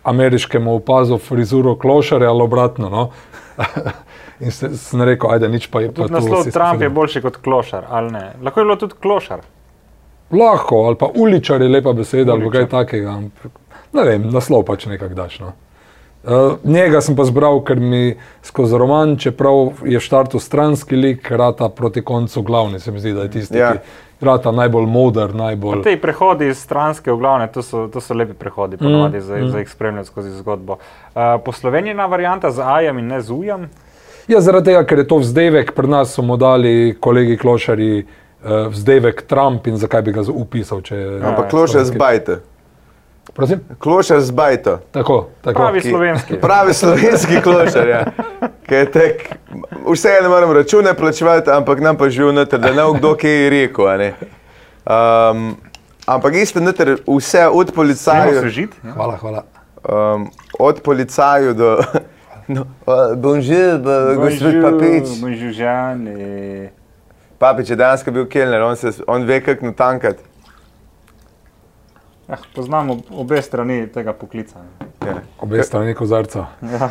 [0.03, 2.89] ameriškemu, opazil frizuro klošarja ali obratno.
[2.89, 3.09] No?
[4.39, 6.93] in se- sem rekel, ajde, nič pa je pa naslov Trump je sposoben.
[6.93, 8.31] boljši kot klošar, ali ne?
[8.41, 9.39] Lahko je bilo tudi klošar.
[10.31, 12.79] Lahko, ali pa uličar je lepa beseda, ali pa kaj Uličar.
[12.79, 13.21] takega.
[13.93, 15.39] Ne vem, naslov pač nekako daš.
[15.39, 15.51] No.
[16.23, 21.69] Uh, njega sem pa zbral, ker mi skozi roman, čeprav je štartu stranski lik, rata
[21.69, 22.79] proti koncu glavni.
[22.79, 23.65] Se mi zdi, da je tisti, Ja.
[23.65, 23.71] ja.
[23.73, 25.81] ki rata najbolj moder, najbolj.
[25.83, 29.37] Te prehodi iz stranske v glavne, to so, to so lepi prehodi, ponovadi mm, za,
[29.37, 29.49] mm.
[29.49, 30.77] za jih spremljati skozi zgodbo.
[31.15, 33.65] Uh, poslovenjena varianta z ajem in ne z ujem.
[34.27, 38.69] Ja, zaradi tega, ker je to vzdevek, pri nas so mu dali kolegi klošari uh,
[38.69, 40.85] vzdevek Trump in zakaj bi ga upisal.
[40.85, 42.37] Če, je Ampak klošar z bajto.
[43.33, 43.59] Prosim?
[43.79, 44.79] Klošar z bajto.
[44.91, 45.59] Tako, tako.
[45.59, 46.35] Pravi Ki- slovenski.
[46.37, 47.87] Pravi slovenski klošar.
[47.87, 48.05] Ja.
[48.67, 49.29] Tek,
[49.85, 53.31] vse ne moram račune plačevati, ampak nam pa živi noter, da ne bo kdo kaj
[53.33, 53.87] je rekel.
[53.87, 54.13] a ne.
[54.85, 55.55] Um,
[56.05, 58.43] ampak isto noter vse od policajev.
[58.43, 58.93] Ja.
[58.93, 59.43] Hvala, hvala.
[59.83, 60.27] um,
[60.59, 61.77] od policajev do.
[62.47, 65.07] No, uh, bonjour, bo- gospod Papič.
[65.21, 66.07] Bonjour, Žan.
[66.09, 66.69] eh,
[67.39, 70.23] Papič je dejansko bil kelner, on, se, on ve, kako natankati.
[72.31, 74.59] Ah, poznamo obe strani tega poklica.
[75.05, 75.15] Ja.
[75.39, 76.45] Obe strani kozarca.
[76.61, 76.89] Ja.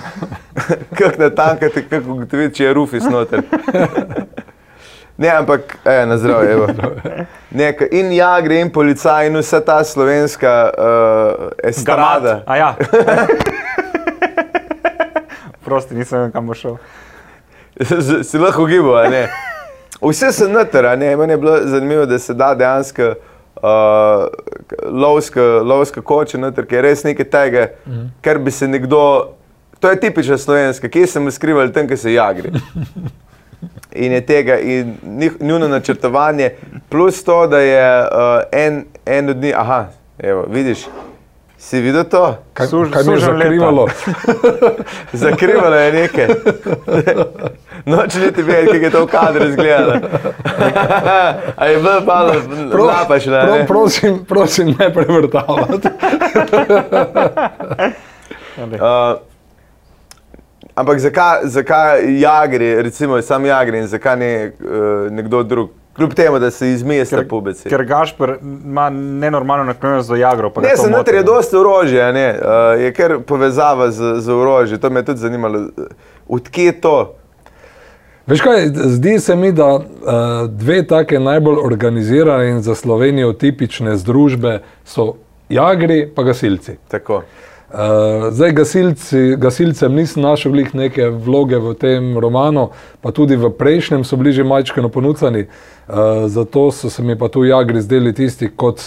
[0.98, 3.42] Kako natankati, kako ugotoviti, če je rufis noter.
[5.16, 6.56] Ne, ampak e, na zdravje.
[7.50, 12.42] Neka, in jagre, in policaj, in vsa ta slovenska uh, estrada.
[12.46, 12.74] A ja.
[15.64, 16.76] Prosti, nisem vem, kam bo šel.
[18.24, 19.26] Si lahko gibal, ne.
[20.04, 21.16] Vse so noter, ne.
[21.16, 23.14] Meni je bilo zanimivo, da se da dejansko
[23.62, 24.28] uh,
[25.62, 28.08] lovska koča noter, ki je res nekaj tega, mm -hmm.
[28.20, 29.28] kar bi se nekdo.
[29.80, 32.50] To je tipično slovenska, kje smo skrivali tam, kjer se jagri.
[33.92, 36.50] In je tega, in njih- njuno načrtovanje,
[36.88, 38.08] plus to, da je uh,
[38.52, 39.86] en, en od njih, aha,
[40.18, 40.78] evo, vidiš,
[41.60, 42.36] si videl to?
[42.56, 43.86] Kaj, Suž- kaj mi je zakrivalo?
[45.12, 46.28] Zakrivalo je nekaj.
[47.90, 49.94] Noče niti vedeti, kako je to v kadru izgledalo.
[51.60, 52.34] A je bilo malo
[52.88, 53.66] napačno, pro, ne?
[53.66, 55.88] prosim, prosim, ne prevrtavati.
[58.56, 59.20] Uh,
[60.74, 65.79] ampak zakaj, zakaj jagri, recimo sam jagri in zakaj ne uh, nekdo drug?
[65.96, 67.68] Kljub temu, da se izmesta Ker- pubeci.
[67.68, 70.52] Ker Gašper ima nenormalno naklonjenost do Jagro.
[70.62, 74.80] Ne, se noter je dosti orožja, ne, uh, je kar povezava z, z orožjem.
[74.80, 75.66] To me je tudi zanimalo.
[76.28, 77.14] Odkje je to?
[78.26, 79.82] Veš kaj, zdi se mi, da uh,
[80.48, 85.14] dve take najbolj organizirane in za Slovenijo tipične združbe so
[85.48, 86.76] jagri pa gasilci.
[86.88, 87.22] Tako.
[87.70, 93.50] Uh, zdaj, gasilci, gasilcem nisem našel glih neke vloge v tem romanu, pa tudi v
[93.54, 98.12] prejšnjem so bili že majčkano ponucani, uh, zato so se mi pa tu jagri zdeli
[98.14, 98.82] tisti kot,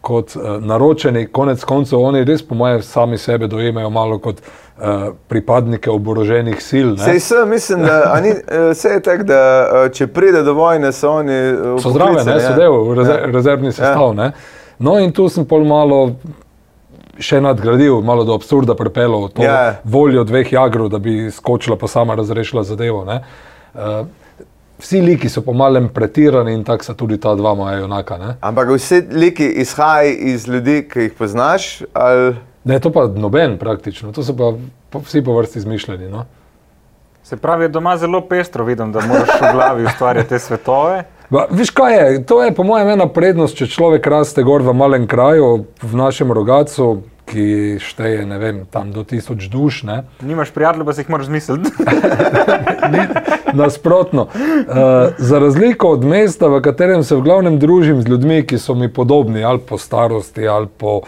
[0.00, 1.26] kot uh, naročeni.
[1.26, 6.88] Konec koncev oni res po mojem sami sebe dojemajo malo kot uh, pripadnike oboroženih sil.
[6.98, 7.04] ne.
[7.04, 10.92] Sej sem, mislim, da ni, eh, saj je tako, da eh, če pride do vojne,
[10.92, 11.32] so oni.
[11.32, 12.56] eh, so zdrave, ne, so ja.
[12.56, 14.18] del, reze, rezervni sestav.
[14.18, 14.30] Ja.
[14.78, 16.16] No, in tu sem pol malo
[17.18, 19.52] še nadgradil, malo do absurda pripeljal to Ja.
[19.52, 19.74] ja.
[19.84, 23.04] voljo dveh jagrov, da bi skočila pa sama razrešila zadevo.
[23.04, 23.22] ne.
[23.74, 24.06] Uh,
[24.78, 28.18] vsi liki so po malem pretirani in tako so tudi ta dva moja junaka.
[28.18, 28.36] Ne?
[28.40, 31.82] Ampak vsi liki izhajajo iz ljudi, ki jih poznaš.
[31.92, 32.36] Ali...
[32.64, 34.52] Ne, to pa noben praktično, to so pa
[34.98, 36.08] vsi po vrsti izmišljeni.
[36.10, 36.24] No?
[37.22, 41.04] Se pravi, doma zelo pestro vidim, da moraš v glavi ustvarjati te svetove.
[41.30, 44.74] Ba, viš kaj je, to je po mojem ena prednost, če človek raste gor v
[44.76, 49.82] malem kraju, v našem rogacu, ki šteje, ne vem, tam do tisoč duš.
[49.82, 50.04] Ne?
[50.22, 51.72] Nimaš prijateljev, pa si jih moraš misliti.
[53.60, 54.28] Nasprotno.
[54.30, 58.78] Uh, za razliko od mesta, v katerem se v glavnem družim z ljudmi, ki so
[58.78, 61.00] mi podobni, ali po starosti, ali po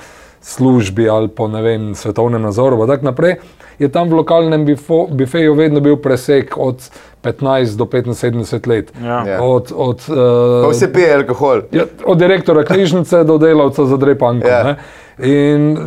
[0.43, 3.39] službi, ali po vem, svetovnem nazoru, in tako naprej,
[3.79, 6.83] je tam v lokalnem bifo, bifeju vedno bil presek od
[7.23, 8.93] 15 do 75 let.
[9.03, 9.25] Ja.
[9.27, 9.43] Ja.
[9.43, 11.61] Od, od, uh, vse pije alkohol.
[11.73, 14.49] Ja, od direktora knjižnice do delavca za drepanko.
[14.49, 14.77] Ja.
[15.19, 15.79] In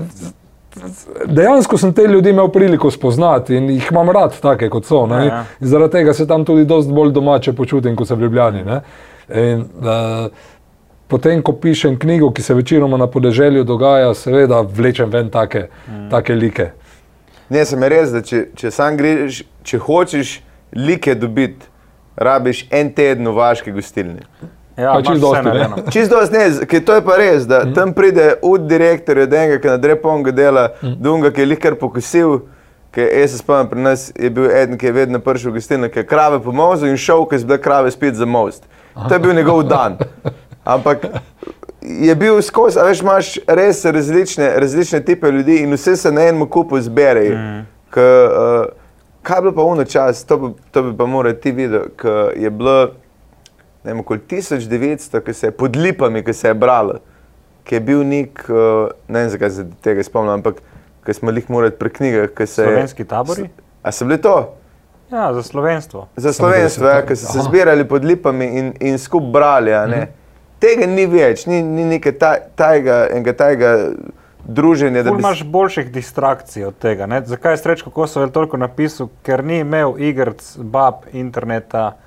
[1.25, 5.07] dejansko sem te ljudi imel priliko spoznati in jih imam rad, take kot so.
[5.09, 5.35] Ja, Ja, ja.
[5.35, 5.45] ja.
[5.59, 8.63] Zaradi tega se tam tudi dosti bolj domače počutim, kot se v Ljubljani.
[8.63, 8.81] ne.
[9.35, 10.31] In, uh,
[11.07, 16.09] potem, ko pišem knjigo, ki se večinoma na podeželju dogaja, seveda vlečem ven take, mm.
[16.09, 16.71] take like.
[17.49, 20.37] Ne, sem res, da če, če sam greš, če hočeš
[20.75, 21.65] like dobiti,
[22.15, 24.25] rabiš en teden v vaški gostilni.
[24.77, 25.91] Ja, Pa čisto dosti.
[25.93, 27.73] Čisto dosti ne, ker to je pa res, da mm.
[27.73, 30.95] tam pride od direktorja, od enega, ki nadre ponga dela, mm.
[31.03, 32.39] dunga, ki je likar pokosil.
[32.91, 35.87] Ker jaz se spomnim, pri nas je bil eden, ki je vedno prišel v gostilno,
[35.87, 38.67] ki je krave pomozil in šel, ker so bile krave spet za most.
[38.95, 39.95] To je bil njegov dan.
[40.67, 41.05] Ampak
[41.81, 46.27] je bil skozi, a veš, imaš res različne, različne tipe ljudi in vse se na
[46.27, 47.37] enem kupu zberejo.
[47.37, 47.63] Mm.
[47.95, 48.80] K, uh,
[49.21, 52.11] kaj je bilo pa uno čas, to, bi- to bi pa moral ti videti, ker
[52.35, 52.91] je bilo
[53.83, 56.99] ne vem, okoli 1900, ki se je pod lipami, ki se je bralo,
[57.63, 58.57] ki je bil nek, uh,
[59.07, 60.59] ne vem, zakaj se tega spomnim, ampak
[61.01, 62.67] ki smo jih morali pri knjigah, ki se je.
[62.67, 63.47] Slovenski tabori?
[63.81, 64.35] A so bili to?
[65.11, 66.07] Ja, za slovenstvo.
[66.15, 69.73] Za slovenstvo, ja, ki so se zbirali pod lipami in, in skupaj brali.
[69.73, 70.03] a ne.
[70.59, 73.71] Tega ni več, ni, ni neke ta- tajega, enega tajega
[74.47, 75.03] druženja.
[75.03, 77.05] da Ful bi imaš boljših distrakcij od tega.
[77.05, 77.21] Ne?
[77.25, 79.09] Zakaj je Srečko Kosovel toliko napisal?
[79.23, 81.97] Ker ni imel igrc, bab, interneta,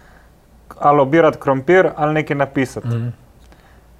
[0.78, 2.88] ali obirati krompir, ali nekaj napisati.
[2.88, 3.12] Mm.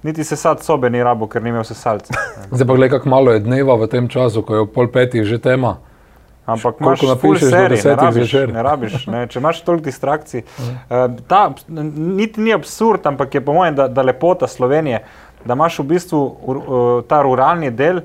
[0.03, 2.13] Niti se sad sobe ni rabo, ker ni imel sesalca.
[2.51, 5.23] Zdaj pa gledaj, kako malo je dneva v tem času, ko je ob pol petih
[5.23, 5.77] že tema.
[6.45, 8.51] Ampak Koliko imaš napišeš do serij, ne desetih zvečer?
[8.53, 9.27] ne rabiš ne?
[9.27, 10.43] Če imaš toliko distrakcij.
[10.61, 15.01] Uh, ta, niti ni absurd, ampak je po mojem, da, da lepota Slovenije,
[15.45, 16.59] da imaš v bistvu uh,
[17.09, 18.03] ta ruralni del,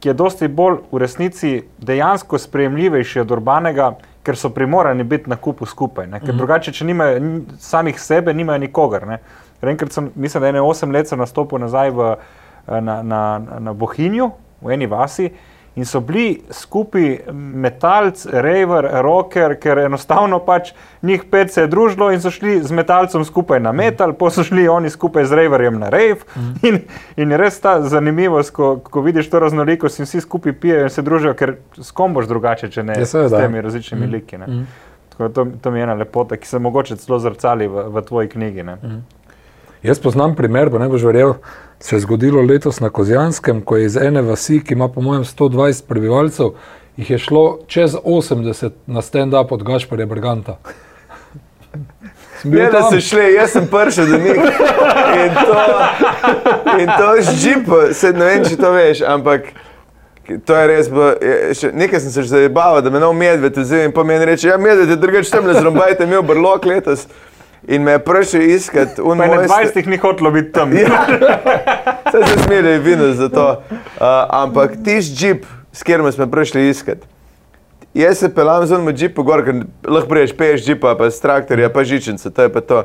[0.00, 3.90] ki je dosti bolj v resnici dejansko sprejemljivejši od urbanega,
[4.24, 6.06] ker so primorani biti na kupu skupaj.
[6.06, 6.20] Ne?
[6.20, 7.20] Ker drugače, če nimajo
[7.60, 9.06] samih sebe, nimajo nikogar.
[9.08, 9.20] Ne?
[9.62, 13.22] Enkrat sem, mislim, da je ene osem let sem nastopil nazaj v, eh, na, na,
[13.60, 15.30] na Bohinju, v eni vasi.
[15.76, 22.08] In so bili skupaj metalc, raver, rocker, ker enostavno pač njih pet se je družilo
[22.10, 25.78] in so šli z metalcem skupaj na metal, pa so šli oni skupaj z raverjem
[25.78, 26.26] na rave.
[26.62, 26.80] In,
[27.16, 30.90] in je res ta zanimivost, ko, ko vidiš to raznolikost in vsi skupaj pijejo in
[30.90, 33.38] se družijo, ker s kom boš drugače, če ne Ja, s seveda.
[33.38, 34.38] temi različnimi liki.
[34.38, 34.64] ne.
[35.10, 38.02] Tako da To, to mi je ena lepota, ki se mogoče celo zrcali v, v
[38.02, 38.62] tvoji knjigi.
[38.64, 38.76] Ne?
[39.82, 41.34] Jaz poznam primer, pa ne boš verjel,
[41.80, 45.24] se je zgodilo letos na Kozjanskem, ko je iz ene vasi, ki ima po mojem
[45.24, 46.50] 120 prebivalcev,
[46.96, 50.56] jih je šlo čez 80 na stand-up od Gašparja Brganta.
[52.44, 54.36] Bil Ne, da so šli, jaz sem prišel do njih.
[55.20, 55.56] In to,
[56.78, 59.48] in to z džipom, se ne vem, če to veš, ampak
[60.46, 60.88] to je res.
[60.92, 64.04] Bo, je, še, nekaj sem se že zabaval, da me nov medved vzel in pa
[64.04, 67.08] meni reče, ja, medved je drugače tam ne zrumbajte, imel brlok letos.
[67.68, 70.72] In me je prišel iskati je na mojster- 20 ni hotlo biti tam.
[70.72, 71.06] Ja,
[72.12, 73.62] se se smeli vino za to.
[73.70, 77.06] Uh, ampak tiš džip, s katerim smo prišli iskati.
[77.94, 81.70] Jaz se pelam z unim džipom gor, ker lahko priješ, peješ džipa, pa s traktorja,
[81.70, 82.82] pa žičnice, to je pa to.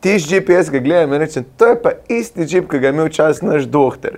[0.00, 2.92] Tiš džip, jaz ga gledam in rečem, to je pa isti džip, ki ga je
[2.96, 4.16] imel čas naš doktor.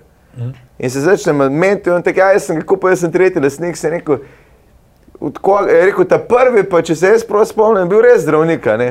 [0.79, 3.77] In se začnemo meniti, on tako, ja, jaz sem ga kupil, jaz sem tretji lasnik,
[3.77, 4.23] se je rekel,
[5.31, 8.67] koga, je rekel, ta prvi, pa če se jaz prav spomnim, bil res zdravnik.
[8.67, 8.89] a ne.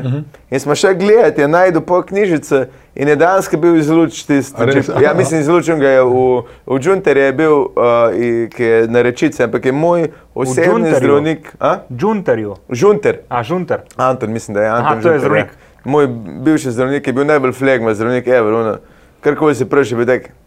[0.52, 4.68] In smo še gledati, je najdel po knjižice in je dejansko bil izluč tisti.
[4.72, 4.92] Džip.
[5.04, 6.26] Ja, mislim, izlučen ga je v,
[6.68, 11.54] v Džunterju, je bil, uh, ki je na rečici, ampak je moj osebni zdravnik.
[11.92, 12.56] Džunterju.
[12.70, 13.24] Žunter.
[13.30, 13.88] A, žunter.
[13.98, 14.92] Anton, mislim, da je Anton.
[14.92, 15.24] Aha, to je ja.
[15.26, 15.58] zdravnik.
[15.84, 16.08] Moj
[16.46, 18.78] bivši zdravnik je bil najbolj flegma, zdravnik Ever.
[19.22, 20.41] Karkoli si prejši, bi rekel.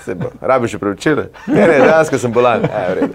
[0.00, 1.28] Se bo, rabiš še preučili.
[1.46, 2.64] Ne, ne, dejansko sem bolan.
[2.64, 3.08] E,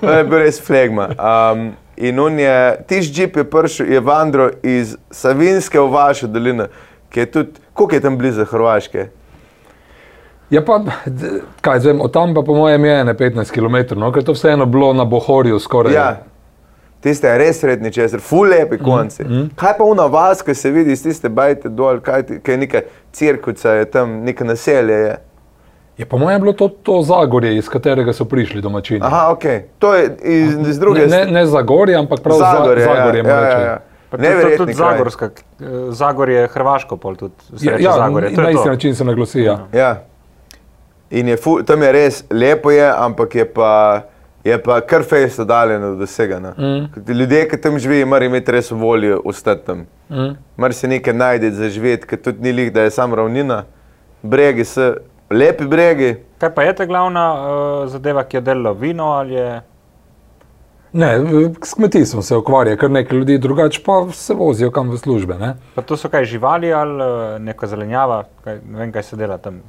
[0.00, 1.10] to je bil res flegma.
[1.16, 2.56] Um, in on je,
[2.88, 6.68] tiš džip je prišel, je vandro iz Savinske v vašo dolino,
[7.10, 9.08] ki je tudi, koliko je tam blizu Hrvaške?
[10.50, 10.80] Ja, pa,
[11.62, 14.66] kaj zvem, od tam pa po mojem je ne 15 km, no, ker to vseeno
[14.66, 15.94] bilo na Bohorju skoraj.
[15.94, 16.08] Ja,
[17.00, 19.22] tiste je res srednji česar, ful lepi konci.
[19.24, 19.50] Mm, mm.
[19.56, 23.76] Kaj pa una vas, ki se vidi iz tiste bajte dol, kaj, kaj neka cirkuca,
[23.78, 24.98] je tam neka naselje.
[25.04, 25.16] Je.
[26.00, 29.00] Je po mojem bilo to, to Zagorje, iz katerega so prišli domačini.
[29.04, 29.42] Aha, ok.
[29.78, 33.22] To je iz, iz druge Ne, ne, ne Zagorje, ampak prav Zagorje, za, Zagorje.
[33.26, 33.78] ja, ja, ja.
[34.12, 34.72] Je Neverjetni tudi.
[34.74, 37.34] Zagorska, eh, Zagorje je Hrvaško, pol tudi.
[37.56, 38.34] se Ja, ja Zagorje.
[38.34, 38.70] To na isti to.
[38.70, 39.42] način se naglasi.
[39.42, 39.58] Ja.
[39.72, 40.02] Ja.
[41.10, 44.02] In je ful, tam je res lepo, je, ampak je pa,
[44.44, 46.40] je pa kar fejs oddaljeno od vsega.
[46.40, 47.12] Mm.
[47.12, 49.86] Ljudje, ki tam živijo, morajo imeti res voljo ostati tam.
[50.08, 50.32] Mm.
[50.56, 53.64] Mar se nekaj najde za živeti, ker tudi ni lih, da je sam ravnina.
[54.22, 54.94] Bregi so
[55.30, 56.14] lepi bregi.
[56.38, 59.60] Kaj pa je ta glavna uh, zadeva, ki jo dela vino ali je?
[60.92, 61.10] Ne,
[61.62, 65.36] s kmetijstvom se ukvarja kar nekaj ljudi, drugače pa se vozijo kam v službe.
[65.38, 65.54] Ne?
[65.74, 69.38] Pa to so kaj živali ali uh, neka zelenjava, kaj, ne vem, kaj se dela
[69.38, 69.62] tam.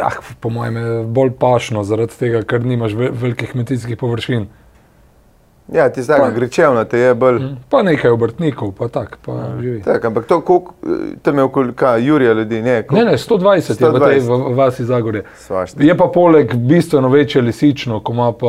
[0.00, 4.46] Ah, po mojem je bolj pašno, zaradi tega, ker nimaš ve velikih kmetijskih površin.
[5.68, 7.38] Ja, ti zdaj grečevna, te je bolj.
[7.38, 7.56] Mm.
[7.70, 9.82] Pa nekaj obrtnikov, pa tako, pa živi.
[9.82, 10.88] Tak, ampak to, koliko, eh,
[11.22, 14.28] tam je okoli, kaj, Jurija ljudi, ne, Ne, koliko, ne, 120 je v tej 120.
[14.46, 15.22] v- vasi Zagorje.
[15.36, 15.82] svašta.
[15.82, 18.46] Je pa poleg bistveno večje lisično, ko ima pa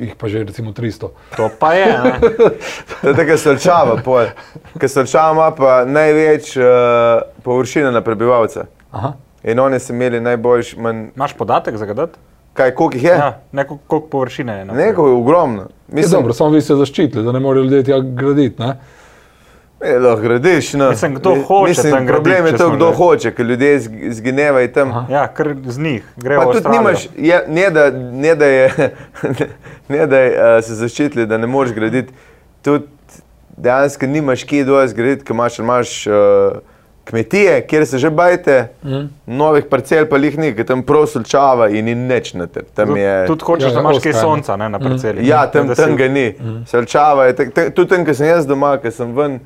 [0.00, 1.08] jih pa že recimo 300.
[1.36, 1.86] To pa je.
[1.94, 2.12] ne.
[3.02, 4.24] To je tako solčava, pol.
[4.78, 6.64] Ker solčava ima pa največ uh,
[7.42, 8.64] površine na prebivalca.
[8.90, 9.12] Aha.
[9.44, 12.18] In oni so imeli najboljši, manj, Imaš podatek za gadati?
[12.54, 13.10] Kaj, koliko jih je?
[13.10, 14.64] Ja, neko, koliko površine je.
[14.64, 14.88] na primer?
[14.88, 15.62] Neko je ogromno.
[15.62, 18.62] Je Mislim, dobro, samo vi ste zaščitili, da ne morejo ljudje tja graditi.
[18.62, 18.76] Ne?
[19.84, 20.72] je, lahko gradiš.
[20.72, 20.90] No.
[20.90, 22.96] Mislim, kdo hoče mislim, tam graditi, Problem je to, kdo že.
[22.96, 24.90] hoče, ker ljudje zg- zginevajo tam.
[24.90, 25.06] Aha.
[25.10, 28.94] Ja, ker z njih grejo Pa tudi nimaš, je, ne, da, ne da je,
[29.88, 32.12] ne da je uh, se zaščitili, da ne moreš graditi,
[32.62, 32.84] tudi
[33.56, 36.14] dejansko nimaš kje dosti graditi, ker imaš, imaš uh,
[37.04, 39.08] kmetije, kjer se že bajte, Mm.
[39.28, 42.62] novih parcel pa jih ni, ker tam prav solčava in ni nič na tem.
[42.74, 44.20] Tam Tudi- je, Tudi hočeš, Ja, da ja, imaš kaj je, ne.
[44.20, 45.26] sonca ne, na parceli.
[45.26, 46.34] ja, ne, tam, da tam ga ni.
[46.66, 49.40] Solčava je, tak- tak- tudi tam, ko sem jaz doma, ko sem ven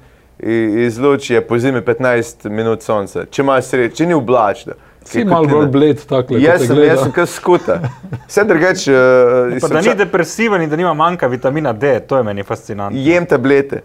[0.79, 3.25] iz luči, je po zimi 15 minut sonca.
[3.27, 4.73] Če imaš sreče, če ni oblačno.
[5.05, 7.81] Si malo bolj bled, tako Jaz sem, jaz sem kot skuta.
[8.27, 8.93] Vse drugače.
[8.93, 13.01] Uh, Pa da ni depresiven in da nima manjka vitamina D, to je meni fascinantno.
[13.01, 13.81] jem tablete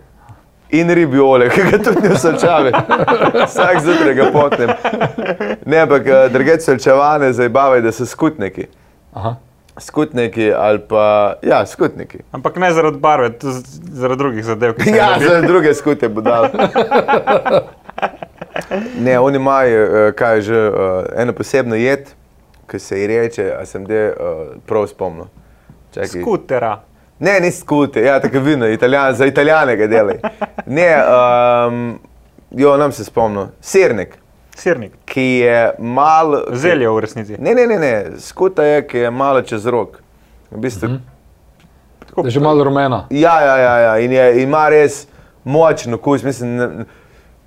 [0.73, 2.71] in ribi olje, ki ga tudi ne vsečave.
[3.45, 4.69] Vsak zjutraj ga potnem.
[5.65, 8.65] Ne, ampak eh, drugače solčevane zabavajo, da so skutniki.
[9.13, 9.35] Aha.
[9.77, 12.17] Skutniki ali pa, ja, skutniki.
[12.31, 13.31] Ampak ne zaradi barve,
[13.91, 16.49] zaradi drugih zadev, Ja, jih za druge skute budal.
[18.99, 22.09] Ne, oni imajo, eh, kaj že, eh, eno posebno jed,
[22.67, 24.13] ki se ji reče, a sem de
[24.65, 25.29] prav spomnil.
[25.93, 26.21] Čakaj.
[26.21, 26.79] Skutera.
[27.19, 30.15] Ne, ni skute, ja, tako vino, italijan, za italijane ga delaj.
[30.65, 30.97] Ne,
[31.67, 31.99] um,
[32.51, 34.17] jo, nam se spomnim, sirnik,
[34.55, 34.91] Sirnik.
[35.05, 36.43] ki je malo.
[36.51, 37.37] Zelje v resnici.
[37.39, 39.99] Ne, ne, ne, ne, skuta je, ki je malo čez rok.
[40.51, 40.99] V bistvu, mm -hmm.
[42.07, 43.07] Tako, Je že malo rumena.
[43.09, 45.07] Ja, ja, ja, ja in je, ima res
[45.43, 46.85] močen okus, mislim, ne-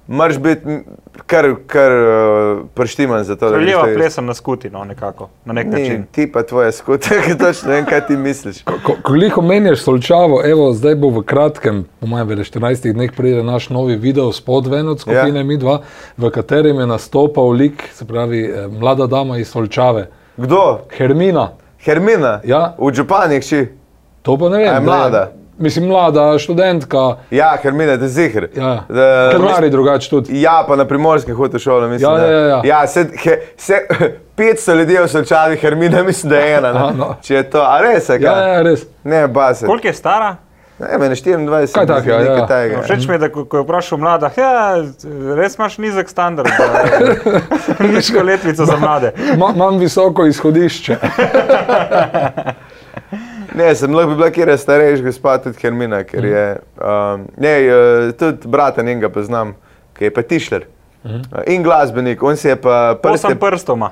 [0.09, 0.79] moraš biti
[1.27, 3.51] kar, kar uh, prštiman za to.
[3.51, 3.99] da greš to jest.
[3.99, 6.07] plesam na skuti, no, nekako, na nek Ni, način.
[6.12, 8.62] ti pa tvoja skuta, ki točno vem, kaj ti misliš.
[8.62, 13.12] Ko, ko jih omenjaš solčavo, evo, zdaj bo v kratkem, po mojem, v 14 dneh
[13.12, 15.45] pride naš novi video spod ven od skupine Ja.
[15.45, 15.81] Mi dva,
[16.16, 20.79] v katerem je nastopal lik, se pravi, eh, mlada dama iz Solčave, Kdo?
[20.90, 21.53] Hermina.
[21.81, 22.40] Hermina?
[22.45, 22.75] Ja.
[22.79, 23.66] V Džupanjih ši.
[24.23, 24.66] To pa ne vem.
[24.66, 25.33] Je da mlada?
[25.59, 28.47] Mislim, mlada študentka, Ja, Hermina, te zihar.
[28.55, 28.85] ja.
[28.88, 30.40] Da- krmari drugače tudi.
[30.40, 32.12] Ja, pa na primorskem hodu šolo, mislim.
[32.12, 32.61] Ja, da- ja, ja.
[32.64, 33.75] ja se, he, se,
[34.37, 36.69] 500 ljudi v Solčavi, Hermina, mislim, da je ena.
[36.71, 36.92] Aha, ne.
[36.95, 37.14] no.
[37.23, 38.53] Če je to, a res je, Ja, kaj?
[38.53, 38.81] ja, res.
[39.05, 39.66] Ne, base.
[39.66, 40.37] Koliko je stara?
[40.79, 41.49] Ne, meni 24.
[41.73, 42.47] Kaj takega, mislim, nekaj ja.
[42.47, 42.77] takega.
[42.77, 44.77] No, Všeč mi je, da ko, ko je vprašal mlada, ja,
[45.35, 46.85] res imaš nizek standard, da-
[47.88, 49.12] nizko letvico za mlade.
[49.38, 50.97] Ma, imam visoko izhodišče.
[53.57, 57.53] Ne, sem lahko bi bila kjer je starejši gospod, tudi Hermina, ker je, um, ne,
[57.66, 59.55] eh, tudi brata njenega poznam,
[59.97, 60.66] ki je pa tišler.
[61.05, 63.90] Uh, In glasbenik, on se je pa prste, Osem prstoma,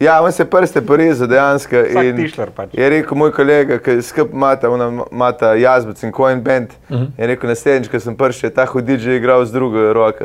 [0.00, 1.76] ja, on se prste porezal dejansko.
[1.90, 2.68] vsak in- tišler pač.
[2.72, 6.70] Je rekel moj kolega, ki skup mata, ona mata jazbec in coin band.
[6.88, 7.06] Uh -huh.
[7.18, 10.24] Je rekel, naslednjič, ko sem prišel, je ta hudič že igral z drugo roko.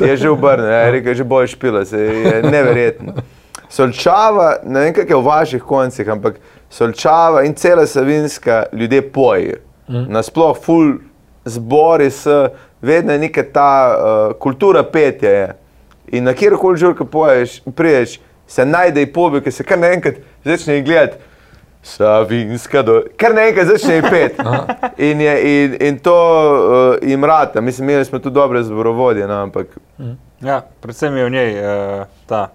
[0.00, 3.12] Je že obrnil, ja, je rekel, že bolj špila, se je neverjetno.
[3.68, 6.34] Solčava, ne vem, kako je v vaših koncih, ampak
[6.70, 9.56] solčava in cela savinska ljudje pojejo.
[9.88, 10.06] Mm.
[10.12, 10.94] Nasploh, ful
[11.44, 12.48] zbori so,
[12.82, 15.30] vedno je neka ta uh, kultura petja.
[15.30, 15.54] Je.
[16.06, 20.14] In na kjerkoli žurka poješ, priješ, se najde publika, se kar naenkrat
[20.44, 21.16] začne gledati.
[21.82, 23.02] Savinska, do...
[23.16, 24.40] kar naenkrat začne pet.
[24.98, 27.60] In, je, in, in to uh, jim rata.
[27.60, 29.66] Mislim, imeli smo tu dobre zborovodje, no, ampak
[30.40, 32.48] Ja, predvsem je v njej uh, ta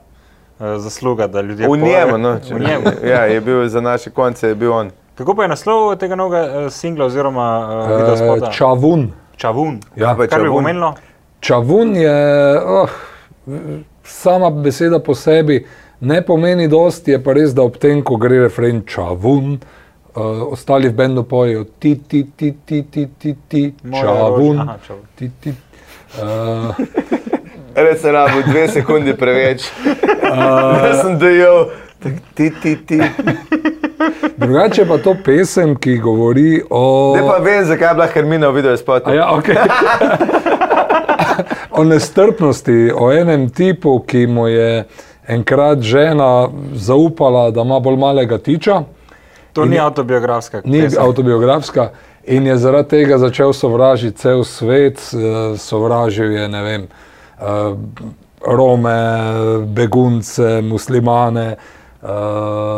[0.77, 2.83] zasluga, da ljudje v njemu, no, če, v njemu.
[3.13, 4.91] ja, je bil za naše konce, je bil on.
[5.15, 8.51] Kako pa je naslov tega novega uh, singla oziroma uh, Eh, spota?
[8.51, 9.11] Čavun.
[9.37, 9.79] Čavun.
[9.95, 10.57] Ja, pa Kar bi Čavun.
[10.57, 10.93] pomenilo?
[11.39, 12.15] Čavun je,
[12.61, 12.89] oh,
[14.03, 15.65] sama beseda po sebi
[15.99, 19.59] ne pomeni dosti, je pa res, da ob tem, ko gre refren čavun,
[20.15, 24.59] uh, ostali v bendu pojejo ti, ti, ti, ti, ti, ti, ti, Moja čavun.
[24.59, 25.03] Aha, čavun.
[25.15, 25.53] ti, ti.
[26.17, 26.75] Uh,
[27.75, 29.71] Res se rabo dve sekundi preveč.
[30.83, 31.19] Jaz sem
[32.03, 33.01] tak ti, ti, ti.
[34.37, 37.13] drugače pa to pesem, ki govori o...
[37.15, 39.09] Ne pa vem, zakaj je bila Hermina v videu spotu.
[39.09, 39.53] A Ja, okay.
[41.79, 44.83] o nestrpnosti, o enem tipu, ki mu je
[45.27, 48.83] enkrat žena zaupala, da ima bolj malega tiča,
[49.53, 50.61] To ni autobiografska.
[50.65, 51.03] ni pesem.
[51.03, 51.89] autobiografska,
[52.23, 56.87] in je zaradi tega začel sovražiti cel svet, eh, sovražil je ne vem.
[58.41, 58.95] Rome,
[59.65, 61.55] begunce, muslimane,
[62.01, 62.09] uh,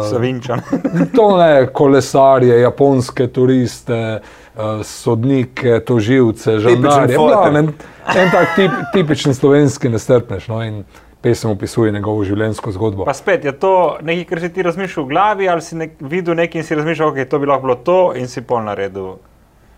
[0.09, 0.61] Savinčan.
[1.15, 7.15] to ne, kolesarje, japonske turiste, uh, sodnike, toživce, žandarje.
[7.15, 7.37] fotor.
[7.37, 10.47] glavnem, En tak tip, tipičen slovenski nestrpnež.
[10.47, 10.83] No, in
[11.23, 13.05] pesem opisuje njegovo življenjsko zgodbo.
[13.07, 16.35] Pa spet je to nekaj, kar si ti razmišljal v glavi, ali si nek, videl
[16.35, 19.15] nekaj in si razmišljal, da okay, to bi lahko bilo to in si pol naredil.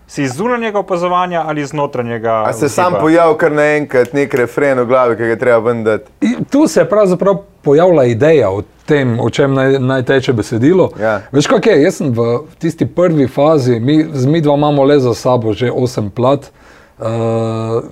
[0.08, 2.44] Si iz zunanjega opazovanja ali iz notranjega?
[2.48, 3.00] A se sam vzgiba?
[3.00, 6.12] pojavil kar naenkrat nek refren v glavi, ki ga treba vendati.
[6.22, 10.92] In tu se je pravzaprav pojavila ideja o tem, o čem naj, naj teče besedilo.
[11.02, 11.22] Ja.
[11.32, 11.82] Veš, kaj je?
[11.84, 15.72] Jaz sem v tisti prvi fazi, mi, z mi dva imamo le za sabo že
[15.72, 16.52] osem plat.
[17.00, 17.84] Uh,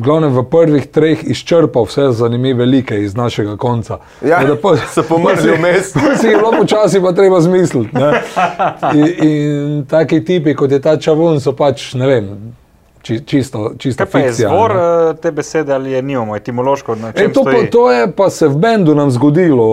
[0.00, 3.98] v glavnem v prvih treh izčrpal vse zanimive like iz našega konca.
[4.24, 5.92] Ja, da po- so pomrli vmes.
[6.20, 7.92] si je bilo počasi pa treba zmisliti.
[7.92, 8.22] ne.
[8.94, 12.32] In, in taki tipi, kot je ta čavun, so pač, ne vem,
[13.02, 14.48] či, čisto, čisto Kaj pa je fikcija.
[14.48, 14.80] izvor ne.
[15.10, 16.94] eh, te besede ali je nimamo, etimološko?
[16.94, 19.66] Na E, to, pa, to je pa se v bendu nam zgodilo.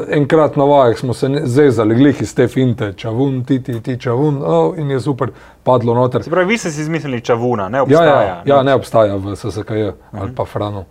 [0.00, 3.80] Eh, Enkrat na vajah smo se ne- zezali, glih iz te finte, čavun, ti, ti,
[3.80, 5.30] ti, čavun, oh, in je super
[5.62, 6.22] padlo noter.
[6.22, 8.22] Se pravi, vi ste si izmislili čavuna, ne Ja, obstaja.
[8.22, 10.84] ja, ja, ne obstaja v SSKJ ali pa Franu.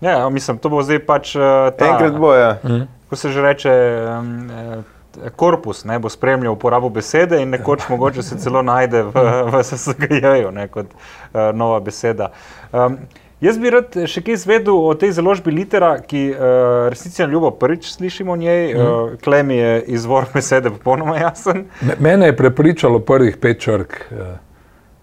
[0.00, 2.56] Ja, mislim, to bo zdaj pač uh, ta, Enkrat bo, ja.
[3.08, 3.70] ko se že reče,
[4.10, 4.82] um, eh,
[5.36, 9.12] korpus ne, bo spremljal uporabo besede in nekoč mogoče se celo najde v,
[9.52, 12.30] v SSG-ju ne, kot uh, nova beseda.
[12.72, 12.96] Um,
[13.40, 16.44] jaz bi rad še kaj izvedel o tej založbi Litera, ki uh,
[16.92, 18.74] resnici na ljubo prvič slišimo o njej.
[18.74, 18.80] Mm.
[18.80, 21.66] Uh, Klem je izvor besede popolnoma jasen.
[21.80, 24.36] Me- Mene je prepričalo prvih pet črk, eh,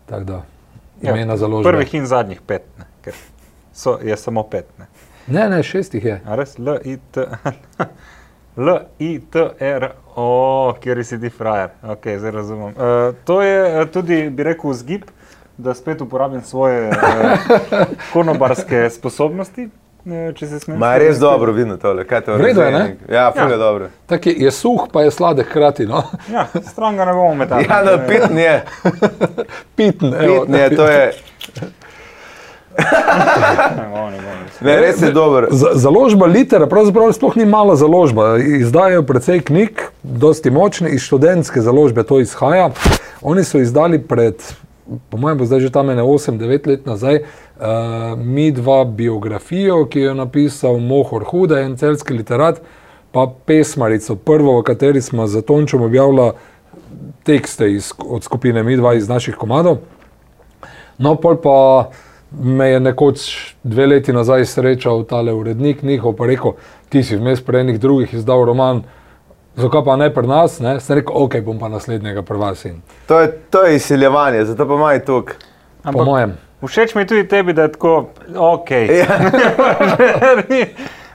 [0.05, 0.41] tako da
[1.01, 1.69] imena založbe.
[1.69, 3.13] Ja, Prvih in zadnjih pet, ne, ker
[3.73, 4.65] so, je samo pet.
[4.79, 4.87] Ne.
[5.27, 6.21] Ne, ne, šestih je.
[6.25, 7.21] A res, L, I, T,
[8.57, 11.69] L, I, T, R, O, kjer si ti frajer.
[11.83, 12.73] Ok, zdaj razumem.
[12.75, 15.03] Uh, to je eh, tudi, bi rekel, zgib,
[15.57, 16.95] da spet uporabim svoje uh,
[18.13, 19.69] konobarske sposobnosti.
[20.35, 20.77] Če se smem.
[20.79, 22.83] Ma je res dobro vidno tole, kaj to V redu je, ne?
[23.11, 23.49] Ja, ful Ja.
[23.51, 23.89] je dobro.
[24.07, 25.85] Tak je, je suh, pa je sladek hkrati.
[25.85, 26.03] No?
[26.31, 27.67] Ja, stran ga ne bomo metali.
[27.69, 28.53] Ja, no, pitn je,
[29.75, 30.45] Piten, evo.
[30.45, 31.11] pitn je, to je,
[34.61, 35.47] Ne res je dober.
[35.51, 38.37] Založba Litera pravzaprav sploh ni mala založba.
[38.37, 42.69] Izdajajo precej knjig, dosti močni, iz študentske založbe to izhaja.
[43.21, 44.35] Oni so izdali pred,
[45.09, 49.99] po mojem, bo zdaj že tam ene 8-9 let nazaj, uh, mi dva biografijo, ki
[49.99, 52.61] jo je napisal Mohor Huda, en celski literat,
[53.11, 56.33] pa pesmarico, prvo, v kateri smo za Tončom objavila
[57.23, 59.77] tekste iz, od skupine Mi dva iz naših komadov.
[60.97, 61.89] No, pol pa
[62.31, 66.51] me je nekoč dve leti nazaj srečal tale urednik njihov, pa rekel,
[66.89, 68.83] ti si vmes pri enih drugih izdal roman,
[69.55, 70.79] zakaj pa ne pri nas, ne?
[70.79, 74.67] Sem rekel, ok, bom pa naslednjega pri vas in To je, to je izsiljevanje, zato
[74.67, 75.35] pa maj tuk.
[75.83, 76.37] po mojem.
[76.61, 78.71] Všeč mi je tudi tebi, da je tako, ok.
[78.71, 79.19] Ja.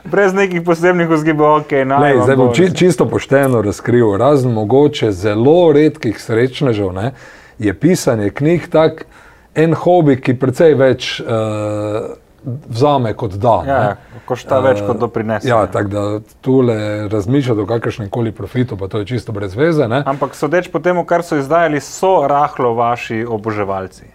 [0.04, 1.72] Brez nekih posebnih vzgibov, ok.
[1.84, 2.54] naj Lej, zdaj bom bo.
[2.54, 7.12] či, čisto pošteno razkril, razen mogoče zelo redkih srečnežev, ne,
[7.58, 9.06] je pisanje knjig tak
[9.54, 13.54] en hobi, ki precej več uh, vzame kot da.
[13.66, 13.92] Ja, ne.
[13.92, 15.48] ja, košta več, kot doprinese.
[15.48, 15.70] Ja, ne.
[15.72, 16.76] tako da tule
[17.12, 19.88] razmišljati o kakršnem koli profitu, pa to je čisto brez veze.
[19.88, 20.02] Ne?
[20.06, 24.10] Ampak sodeč po tem, kar so izdajali, so rahlo vaši oboževalci.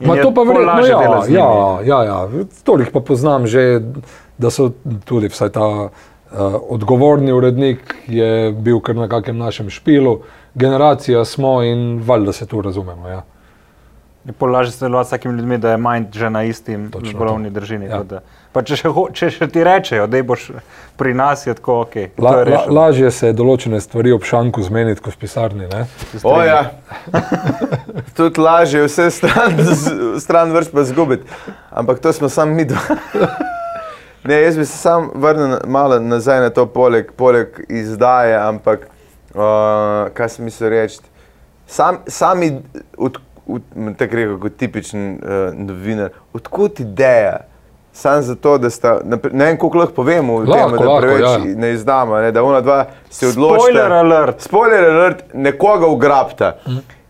[0.00, 0.90] In Ma to pa verjetno, lažje
[1.34, 2.44] ja, ja, ja, ja.
[2.64, 3.82] Toliko pa poznam že,
[4.38, 4.72] da so
[5.06, 5.90] tudi vsaj ta uh,
[6.74, 10.22] odgovorni urednik je bil kar na kakem našem špilu,
[10.54, 13.08] generacija smo in valjda se tu razumemo.
[13.08, 13.22] Ja.
[14.24, 17.60] Je pol lažje sodelovati s takimi ljudmi, da je manj že na istim bolovni to.
[17.60, 17.86] držini.
[17.86, 17.98] Ja.
[17.98, 18.20] kot da-
[18.52, 20.50] Pa če še, če še ti rečejo, da boš
[20.96, 21.94] pri nas, je tako ok.
[22.18, 25.68] La, to je la, lažje se je določene stvari ob šanku zmeniti kot v pisarni.
[25.72, 25.86] Ne?
[26.22, 26.70] O, ja.
[28.16, 29.56] Tudi lažje je vse stran,
[30.20, 31.24] stran vrst pa zgubiti.
[31.70, 32.80] Ampak to smo sami mi dva.
[34.24, 38.84] Ne, jaz bi se sam vrnil malo nazaj na to, poleg, poleg izdaje, ampak
[39.34, 39.40] uh,
[40.14, 41.00] kaj sem mislil reči.
[41.66, 42.60] Sam, sami,
[42.96, 43.18] od, od,
[43.98, 47.40] tako rekel, kot tipičen uh, novinar, odkot ideja,
[47.92, 51.56] Sam zato, da sta, ne vem, koliko lahko povemo, Lahko, tem, da lahko, preveč ja.
[51.60, 53.66] ne izdamo, ne, da ona dva se odločita.
[53.66, 54.40] Spoiler alert.
[54.40, 56.54] Spoiler alert, nekoga ugrabta.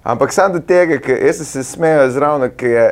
[0.03, 2.89] Ampak sam do tega, ker jaz se smejal zraven, ker je,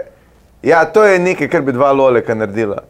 [0.70, 2.84] ja, to je nekaj, kar bi dva loleka naredila.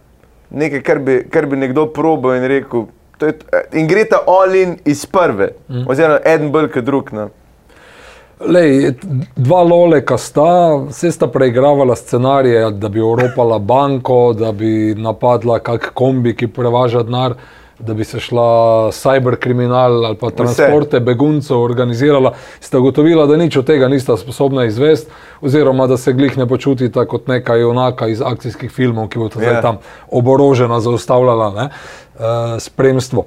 [0.51, 4.21] Nekaj, kar bi, kar bi nekdo probal in rekel, to je, t- in gre ta
[4.29, 5.55] all in iz prve,
[5.89, 7.09] oziroma en bolj kot drug.
[7.17, 7.31] No.
[8.41, 8.95] Lej,
[9.37, 15.91] dva loleka sta, vse sta preigravala scenarije, da bi oropala banko, da bi napadla kak
[15.95, 17.35] kombi, ki prevaža denar,
[17.79, 22.33] da bi se šla cyberkriminal ali pa transporte beguncev organizirala.
[22.61, 27.05] Sta ugotovila, da nič od tega nista sposobna izvesti, oziroma da se glih ne počutita
[27.05, 29.31] kot neka junaka iz akcijskih filmov, ki bo Ja.
[29.37, 29.79] zdaj tam
[30.11, 33.25] oborožena zaustavljala ne, uh, spremstvo.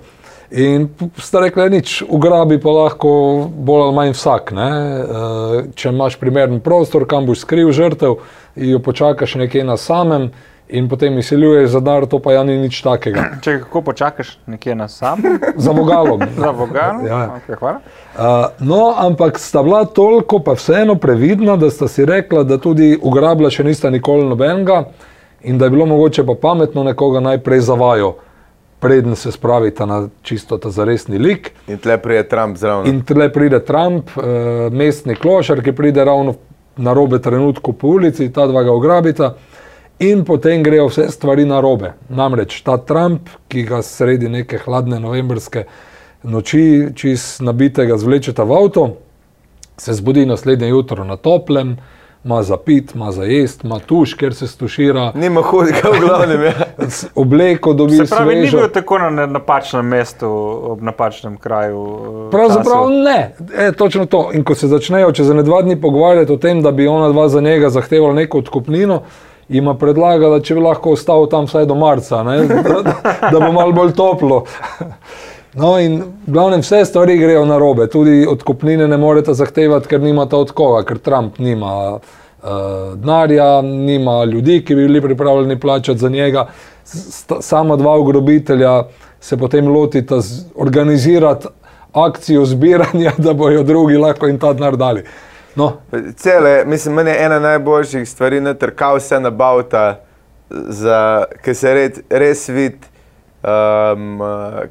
[0.54, 0.88] In
[1.18, 3.10] sta rekli, nič, ugrabi pa lahko
[3.49, 4.51] bolj ali manj vsak.
[4.54, 4.70] Ne?
[4.70, 8.20] Eh, Če imaš primeren prostor, kam boš skril žrtev,
[8.56, 10.30] jo počakaš nekje na samem
[10.70, 13.24] in potem izsiljuješ za dar, to pa ja ni nič takega.
[13.43, 15.24] Če kako počakaš nekje na sam,
[15.58, 16.22] Za vogalom.
[16.43, 17.06] za vogalom.
[17.08, 17.39] Ja, ja.
[17.41, 17.82] Okay, hvala.
[18.14, 22.93] Uh, no, ampak sta bila toliko pa vseeno previdna, da sta si rekla, da tudi
[23.01, 24.84] ugrabila še nista nikoli nobenega
[25.43, 28.14] in da je bilo mogoče pa pametno nekoga najprej zavajo,
[28.84, 31.51] preden se spravita na čisto ta zaresni lik.
[31.67, 32.88] In tle prije Trump zraven.
[32.88, 36.36] In tle pride Trump, eh, mestni klošar, ki pride ravno
[36.77, 39.34] na robe trenutku po ulici, ta dva ga ugrabita.
[39.99, 41.93] In potem grejo vse stvari na robe.
[42.09, 45.63] Namreč ta Trump, ki ga sredi neke hladne novembrske
[46.23, 48.88] noči, čist nabitega, zvlečeta v avto,
[49.77, 51.77] se zbudi naslednje jutro na toplem,
[52.24, 56.43] ima za pit, ima za jest, ima tuš, ker se stušira, Nima hudega v glavnem.
[56.43, 56.51] Ja.
[57.15, 58.57] obleko dobi Se pravi, ni svežo.
[58.57, 60.28] bil tako na na napačnem mestu,
[60.63, 61.88] ob napačnem kraju.
[62.28, 62.89] eh, Pravzaprav času.
[62.89, 64.30] ne, e, točno to.
[64.34, 67.30] In ko se začnejo čez ene dva dni pogovarjati o tem, da bi ona dva
[67.30, 69.01] za njega zahtevala neko odkupnino,
[69.49, 72.93] jima predlaga, da če bi lahko ostal tam vsaj do marca, ne, da, da,
[73.32, 74.43] da bo malo bolj toplo.
[75.54, 80.01] No, in v glavnem vse stvari grejo na robe, tudi odkupnine ne morete zahtevati, ker
[80.01, 81.99] nimate od koga, ker Trump nima uh,
[82.95, 86.47] denarja, nima ljudi, ki bi bili pripravljeni plačati za njega.
[87.41, 88.84] Sama dva ugrabitelja
[89.20, 90.20] se potem lotita
[90.56, 91.47] organizirati
[91.93, 95.04] akcijo zbiranja, da bojo drugi lahko jim ta denar dali.
[95.56, 95.72] No,
[96.16, 99.99] Cele, mislim, meni je ena najboljših stvari, natrkal vse na Bauta,
[101.43, 102.93] ki se red, res vidi,
[103.44, 104.20] um,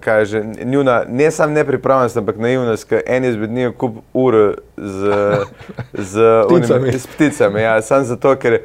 [0.01, 4.35] kaže, njuna, ne samo nepripravljenost, ampak naivnost, ker en izmed njih kup ur
[4.77, 5.12] z,
[6.12, 6.89] z Pticami.
[6.89, 7.61] Onim, s pticami.
[7.61, 8.61] Ja, samo zato, ker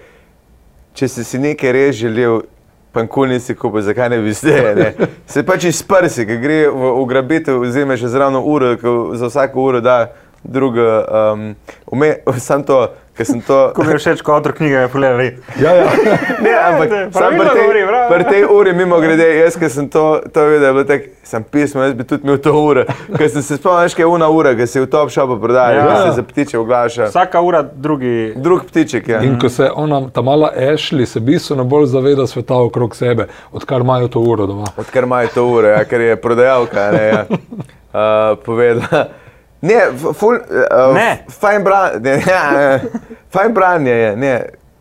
[0.94, 2.42] če si si nekaj res želel,
[2.92, 4.76] pa nikoli nisi kupil, zakaj ne bi zdaj?
[4.76, 4.94] Ne?
[5.32, 9.82] Se pač iz prsi, ki gre v ugrabitev, vzameš zraven uro, ki za vsako uro
[9.82, 9.98] da
[10.44, 11.04] druga.
[11.34, 11.56] Um,
[11.86, 12.16] ume,
[12.48, 12.88] sam to,
[13.18, 13.58] ker sem to.
[13.76, 15.22] Ko mi je všeč, ko avtor knjige je pogledal.
[15.60, 15.86] ja, ja.
[16.46, 18.10] Ne, ampak sam pri tej, govori, bravo.
[18.14, 20.04] pri tej uri, mimo grede, jaz, ki sem to,
[20.34, 22.84] to videl, je bilo tako, sem pismo, jaz bi tudi imel to uro.
[23.18, 25.84] Ker sem se spomnil, kaj je una ura, ki se v top shopu prodaja, Ja.
[25.84, 25.90] ja.
[25.96, 27.10] ki se za ptiče oglaša.
[27.10, 28.34] Vsaka ura drugi.
[28.36, 29.22] Drug ptiček, ja.
[29.26, 33.82] In ko se ona, ta mala Ashley, se bistveno bolj zaveda sveta okrog sebe, odkar
[33.82, 34.70] imajo to uro doma.
[34.78, 39.08] Odkar imajo to uro, ja, ker je prodajalka, ne, ja, uh, povedala.
[39.62, 39.80] Ne,
[40.14, 41.26] ful, uh, Ne.
[41.40, 42.80] Fajn branje, ja, ja,
[43.34, 44.34] fajn branje je, ne,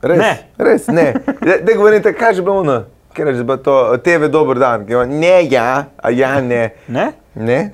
[0.02, 0.18] res.
[0.18, 0.32] Ne.
[0.58, 1.12] Res, ne.
[1.40, 2.82] Da govorite, kaj je bilo ono?
[3.12, 4.84] Ker je bilo to, TV, dober dan.
[5.08, 6.74] Ne, ja, a ja, ne.
[6.88, 7.12] Ne?
[7.34, 7.70] Ne?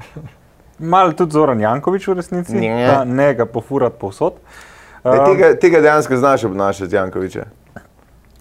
[0.78, 2.86] Mal tudi Zoran Jankovič v resnici, Ne.
[2.86, 4.38] da ne ga pofurati povsod.
[5.04, 7.44] Um, tega, tega dejansko znaš obnašati, Jankoviča.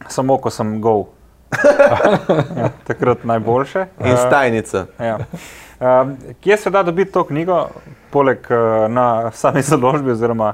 [0.09, 1.07] Samo ko sem gol.
[2.61, 3.85] ja, takrat najboljše.
[4.05, 4.85] In Uh, stajnica.
[4.99, 5.17] Ja.
[5.79, 7.67] Um, kje se da dobiti to knjigo,
[8.11, 10.11] poleg uh, na sami založbi?
[10.11, 10.53] Oziroma,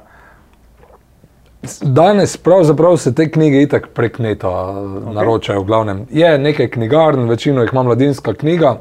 [1.81, 5.13] Danes pravzaprav se te knjige itak prek neta okay.
[5.13, 5.61] naročajo.
[5.61, 6.05] v Glavnem.
[6.09, 8.77] Je nekaj knjigarn, večino jih ima mladinska knjiga,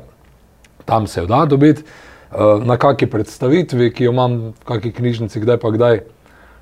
[0.84, 5.40] tam se jo da dobiti, eh, na kakšni predstavitvi, ki jo imam v kakšni knjižnici,
[5.40, 6.00] kdaj pa kdaj.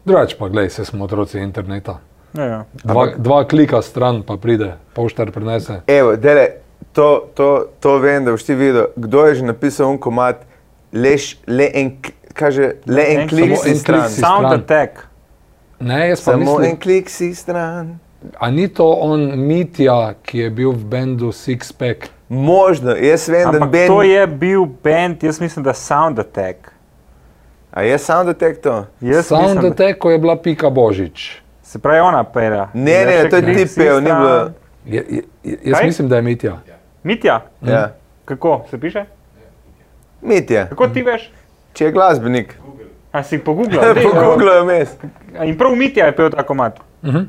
[0.05, 1.99] Drugač pa, gledaj, se smo otroci interneta.
[2.33, 2.65] ja, ja.
[2.85, 5.81] Dva, dva klika stran pa pride, poštar prenese.
[5.87, 6.49] Evo, dele,
[6.93, 10.45] to, to, to vem, da boš ti videl, kdo je že napisal un komat,
[10.95, 11.91] leš, le en,
[12.35, 14.01] kaže, le en En- klik si en stran.
[14.01, 14.53] klik si Sound stran.
[14.55, 14.91] attack.
[15.81, 17.99] Ne, jaz pa Samo mislim, en klik si stran.
[18.39, 22.09] a ni to on Mitja, ki je bil v bendu Six Pack.
[22.29, 23.87] Možno, jaz vem, da Ampak ben...
[23.89, 26.71] to je bil band, jaz mislim, da Sound Attack.
[27.73, 28.87] A je sound attack to?
[29.01, 31.43] Jaz Sound mislim, da- Attack, ko je bila Pika Božič.
[31.63, 32.69] Se pravi, ona pera.
[32.75, 34.51] Ne, ne, to je ti pel, ni bilo.
[34.87, 35.23] Je, je,
[35.65, 35.87] jaz Kaj?
[35.87, 36.59] mislim, da je Mitja.
[37.03, 37.93] Mitja, Ja.
[38.25, 39.05] kako se piše?
[40.25, 41.31] Mitja, Kako ti veš?
[41.73, 42.55] če je glasbenik.
[43.13, 43.93] A si pogooglal?
[43.95, 44.97] Dej, Pogooglaj mes.
[45.37, 46.81] a In prav Mitja je pel ta komat.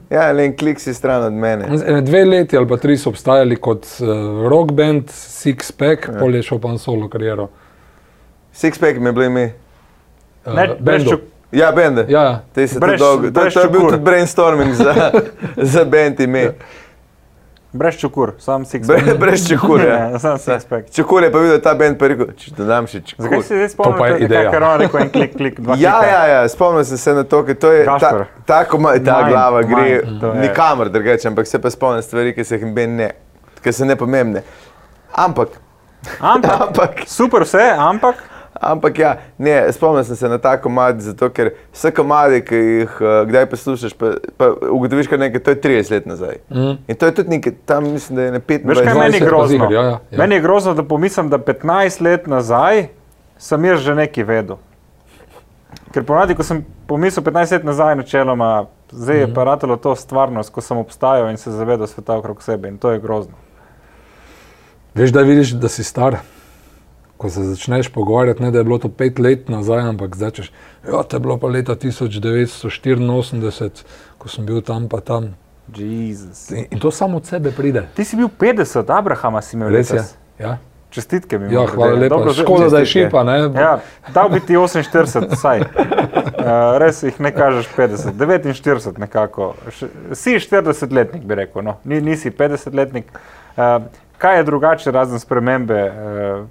[0.09, 1.65] Ja, le en klik si stran od mene.
[1.83, 4.07] Ene dve leti ali pa tri so obstajali kot uh,
[4.47, 6.13] rock band, Six Pack, ja.
[6.15, 7.49] pol je šel pa na solo kariero.
[8.53, 9.45] Sixpack mi je bilo ime.
[10.45, 11.09] Uh, Ne, brez bendu.
[11.11, 12.05] čuk- Ja, bende.
[12.09, 12.39] Ja, ja.
[12.53, 13.29] Te se to dolgo.
[13.29, 15.11] To, to je bil tudi brainstorming za,
[15.73, 16.53] za band ime.
[17.75, 19.95] Brez čukur, sam six Bre, brez čekurja.
[20.07, 20.87] Ja, sam six pack.
[20.89, 23.25] Čekur je pa videl ta band, pa rekel, če dodam še čekur.
[23.25, 24.51] Zakaj si zdaj To pa je spomnil, ideja.
[24.51, 26.07] kar on rekel, en klik, klik, dva Ja, klika.
[26.07, 28.25] ja, ja, spomnil sem se na to, ker to je ta, Gašper.
[28.45, 30.41] tako, ma- ta Mind, glava gre mind, to je.
[30.41, 33.09] nikamor drugače, ampak se pa spomnim stvari, ki se jih ne,
[33.59, 34.45] ki so nepomembne.
[35.11, 35.59] Ampak,
[36.21, 38.15] Ampak, ampak, super vse, ampak,
[38.61, 42.97] ampak ja, ne, spomnim sem se na ta komad, zato ker vse komade, ki jih
[43.01, 46.37] uh, kdaj poslušaš, pa, pa ugotoviš kar nekaj, to je 30 let nazaj.
[46.49, 46.77] Mm.
[46.87, 49.25] In to je tudi nekaj, tam mislim, da je na 25 veš kaj meni je
[49.25, 49.47] grozno?
[49.47, 50.17] ziher, ja, ja, ja.
[50.17, 52.87] Meni je grozno, da pomislim, da 15 let nazaj
[53.37, 54.57] sem jaz že nekaj vedel.
[55.93, 59.33] Ker ponavadi, ko sem pomislil 15 let nazaj, načeloma, zdaj je Mhm.
[59.35, 62.91] pa ratalo to stvarnost, ko sem obstajal in se zavedal sveta okrog sebe in to
[62.91, 63.33] je grozno.
[64.95, 66.15] Veš, da vidiš, da si star.
[67.17, 70.51] Ko se začneš pogovarjati, ne da je bilo to pet let nazaj, ampak začneš.
[70.87, 73.69] Ja, to je bilo pa leta 1984,
[74.17, 75.35] ko sem bil tam pa tam.
[75.75, 76.51] Jezus.
[76.51, 77.87] In, in to samo od sebe pride.
[77.95, 79.95] Ti si bil 50, Abrahama si imel Res je.
[79.95, 80.15] letos.
[80.39, 80.57] Ja,
[80.95, 81.53] Čestitke mi.
[81.53, 82.15] ja hvala lepa.
[82.15, 83.23] Dobro, Škoda, da je šipa.
[83.23, 83.37] Ne?
[83.55, 83.79] Ja,
[84.13, 85.59] dal bi ti 48, vsaj.
[85.59, 85.65] Uh,
[86.81, 89.53] res jih ne kažeš 50, 49 nekako.
[89.75, 91.75] Še, si 40-letnik, bi rekel, no.
[91.83, 93.11] Ni, nisi 50-letnik.
[93.57, 93.83] Uh,
[94.17, 96.47] kaj je drugače razen spremembe uh,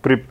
[0.00, 0.24] pri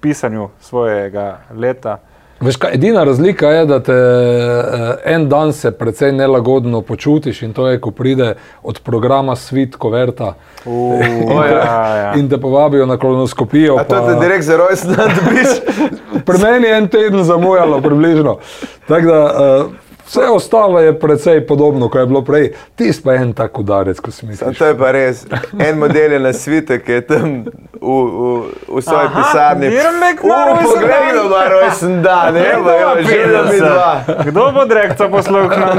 [0.00, 1.98] pisanju svojega leta?
[2.40, 7.52] Veš, kaj, edina razlika je, da te eh, en dan se precej nelagodno počutiš in
[7.52, 11.00] to je, ko pride od programa Svit Koverta Uh,
[11.50, 12.14] ja, ja.
[12.16, 13.76] in te povabijo na kolonoskopijo.
[13.76, 15.48] A to je direkt za rojsten dan dobiš?
[16.26, 18.38] Pri meni je en teden zamujalo, približno.
[18.88, 19.72] Tako da uh,
[20.10, 22.52] vse ostalo je precej podobno, kot je bilo prej.
[22.74, 24.58] Ti pa je en tak udarec, ko si Sam misliš.
[24.58, 25.26] to je pa res.
[25.58, 27.46] En model je na svitu, ki je tam v,
[27.80, 29.68] v, v svoji Aha, pisarni.
[29.70, 31.10] Dirmek U, ima rojsten Poglej, dan.
[31.12, 34.00] kdo ima rojsten dan, evo, evo, živimo mi dva.
[34.24, 35.70] Kdo bo direktor posluhnil?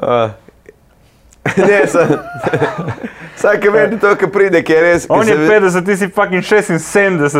[1.58, 2.08] Ne, sem.
[3.36, 5.02] Vsak vedi to, ki pride, ki je res.
[5.02, 6.78] ki On je se ve- 50, ti si fucking 76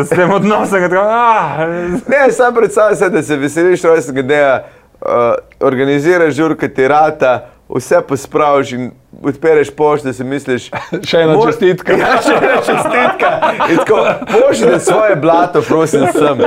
[0.03, 0.83] s tem odnosom.
[0.97, 1.61] Ah,
[2.07, 4.55] Ne, sam predstavljaj se, da se veseliš rojstnega dneva,
[5.01, 5.07] uh,
[5.61, 7.35] organiziraš žurke tirata,
[7.69, 8.89] vse pospraviš in
[9.23, 10.71] odpereš pošto, da si misliš.
[11.09, 11.93] Še ena mor- čestitka.
[12.01, 13.31] Ja, še ena čestitka.
[13.69, 16.41] In tako, pošljite svoje blato, prosim, sem.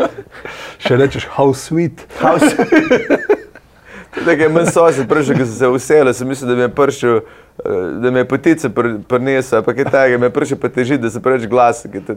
[0.80, 2.02] Še rečeš, how sweet.
[2.20, 2.50] House.
[4.16, 7.16] Tako je meni sosed prišel, ko sem se uselil, sem mislil, da mi je prišel,
[7.16, 7.22] eh,
[8.00, 11.10] da mi je potice pr- prinesel, pa kaj takega, mi je prišel pa teži, da
[11.10, 12.16] se preveč glas, ki je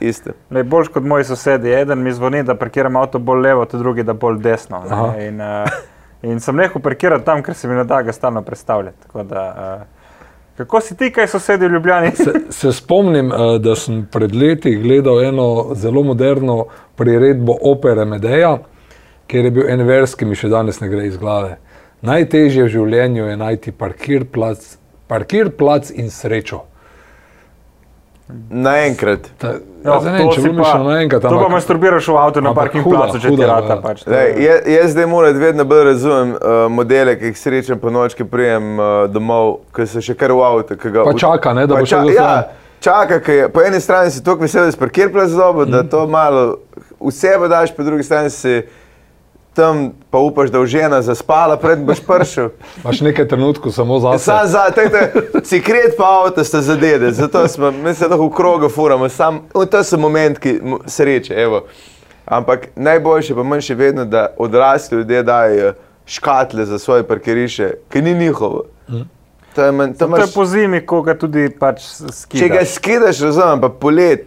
[0.00, 0.30] isto.
[0.50, 1.72] Ne, boljš kot moji sosedi.
[1.72, 4.84] Eden mi zvoni, da parkiram avto bolj levo, ta drugi, da bolj desno.
[5.20, 5.68] In, uh,
[6.22, 8.96] in sem nehal parkirati tam, ker se mi ne da ga stalno predstavljati.
[9.06, 9.46] Tako Da,
[9.80, 9.96] uh,
[10.56, 12.10] kako si ti, kaj sosedi v Ljubljani?
[12.16, 16.64] Se, se spomnim, eh, da sem pred leti gledal eno zelo moderno
[16.96, 18.58] priredbo opere Medeja,
[19.26, 21.56] kjer je bil en vers, ki mi še danes ne gre iz glave.
[22.06, 24.62] Najtežje v življenju je najti parkir plac,
[25.08, 26.62] parkir plac in srečo.
[28.50, 29.26] Naenkrat.
[29.38, 29.54] Ta,
[29.86, 31.22] Ja, ja, ne če bi mišel naenkrat.
[31.22, 33.68] To pa masturbiraš v avtu na parking placu, če ti huda, rata.
[33.70, 33.82] ja.
[33.84, 36.38] Pač, Lej, je- jaz, jaz zdaj moram vedno bolj razumem uh,
[36.68, 40.42] modele, ki jih srečam po noč, ki prijem uh, domov, ki so še kar v
[40.42, 40.74] avtu.
[40.74, 42.32] Pa čaka, ne, da bo šel ča- do ja.
[42.82, 45.84] Čaka, ker je po eni strani si tako vesel, da si parkir plac dobo, da
[45.84, 46.58] to malo
[46.98, 48.58] v sebe daš, po drugi strani si
[49.56, 49.80] tam
[50.10, 52.50] pa upaš, da bo žena zaspala, pred boš prišel.
[52.80, 54.48] Imaš nekaj trenutkov samo za Sam sebe.
[54.48, 59.08] za, te, cikret pa avto sta zadede, zato smo, mi se lahko v krogu furamo,
[59.08, 59.40] sam,
[59.70, 61.64] to so momenti mo- sreče, evo.
[62.26, 65.72] Ampak najboljše pa manj še vedno, da odrasli ljudje dajo
[66.06, 68.64] škatle za svoje parkiriše, ki ni njihovo.
[69.54, 71.80] To je, manj, to To je imaš, po zimi, ko ga tudi pač
[72.10, 72.40] skidaš.
[72.40, 74.26] če ga skidaš, razumem, pa polet.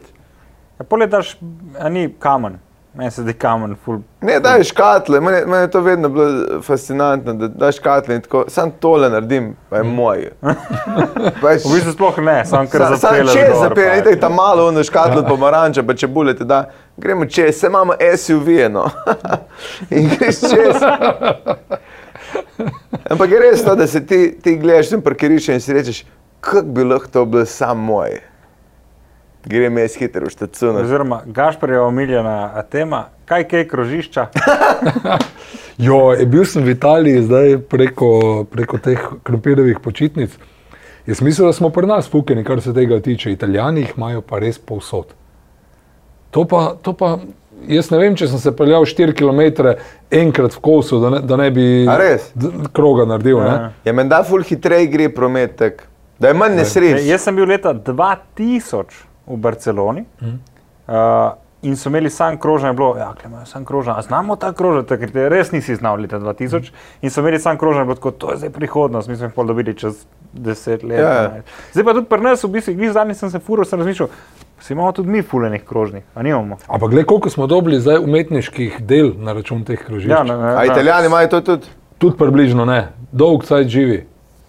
[0.80, 1.36] Ja, Poleg daš,
[1.76, 2.56] a ni kamen.
[3.00, 4.02] Meni se zdi kamen, ful.
[4.22, 6.26] Ne, daj škatle, meni, meni je to vedno bilo
[6.62, 10.26] fascinantno, da daš škatle in tako, sam tole naredim, pa je moj.
[11.42, 14.68] Pač, V bistvu sploh ne, sam kar Sam, sam zapeleš čez pa- itek tam malo
[14.68, 16.66] ono škatlo pomaranča, pa če bulete, da
[16.98, 18.84] gremo čez, se imamo SUV, no.
[19.96, 20.84] In greš čez.
[23.10, 26.04] Ampak je res to, da se ti, ti gledaš tam parkirišče in si rečeš,
[26.42, 28.20] kako bi lahko to bilo sam moj.
[29.50, 30.84] Grem jaz hitro v štacuno.
[30.84, 34.28] Oziroma, Gašpor je omiljena tema, kaj kaj krožišča.
[35.80, 38.10] Jo, je bil sem v Italiji zdaj preko,
[38.52, 40.34] preko teh krompirjevih počitnic.
[41.08, 43.32] Jaz mislim, da smo pri nas fukeni, kar se tega tiče.
[43.32, 45.16] Italijani jih imajo pa res povsod.
[46.36, 47.16] To pa, to pa
[47.72, 49.72] jaz ne vem, če sem se peljal 4 km
[50.12, 51.66] enkrat v kosu, da ne, da ne bi
[52.76, 53.40] kroga naredil.
[53.40, 53.50] Ja.
[53.50, 53.74] Ne?
[53.88, 55.88] Je menda ful hitreje gre promet, tak,
[56.20, 57.06] da je manj Ne, nesreč.
[57.08, 60.36] Jaz sem bil leta 2000 v Barceloni Mhm.
[60.88, 60.96] uh,
[61.62, 65.12] in so imeli sam krožen, bilo ja, imajo sam krožen, a znamo ta krožen, ker
[65.12, 66.72] te res nisi znal leta 2000
[67.02, 69.46] in so imeli sam krožen, bilo tako, to je zdaj prihodnost, mi smo jih pol
[69.46, 71.00] dobili čez 10 let.
[71.00, 71.30] Ja.
[71.30, 71.42] 12.
[71.74, 74.08] Zdaj pa tudi pri nas, v bistvu, glih zadnjič sem se furil, sem razmišljal,
[74.60, 76.58] si imamo tudi mi fulenih krožnih, a nimamo.
[76.68, 80.10] Ampak gled, koliko smo dobili zdaj umetniških del na račun teh krožišč.
[80.10, 80.66] Ja, ne, ne, A ne.
[80.66, 81.68] italijani imajo to tudi?
[81.98, 82.80] Tudi približno ne,
[83.12, 84.06] dolg cajt živi.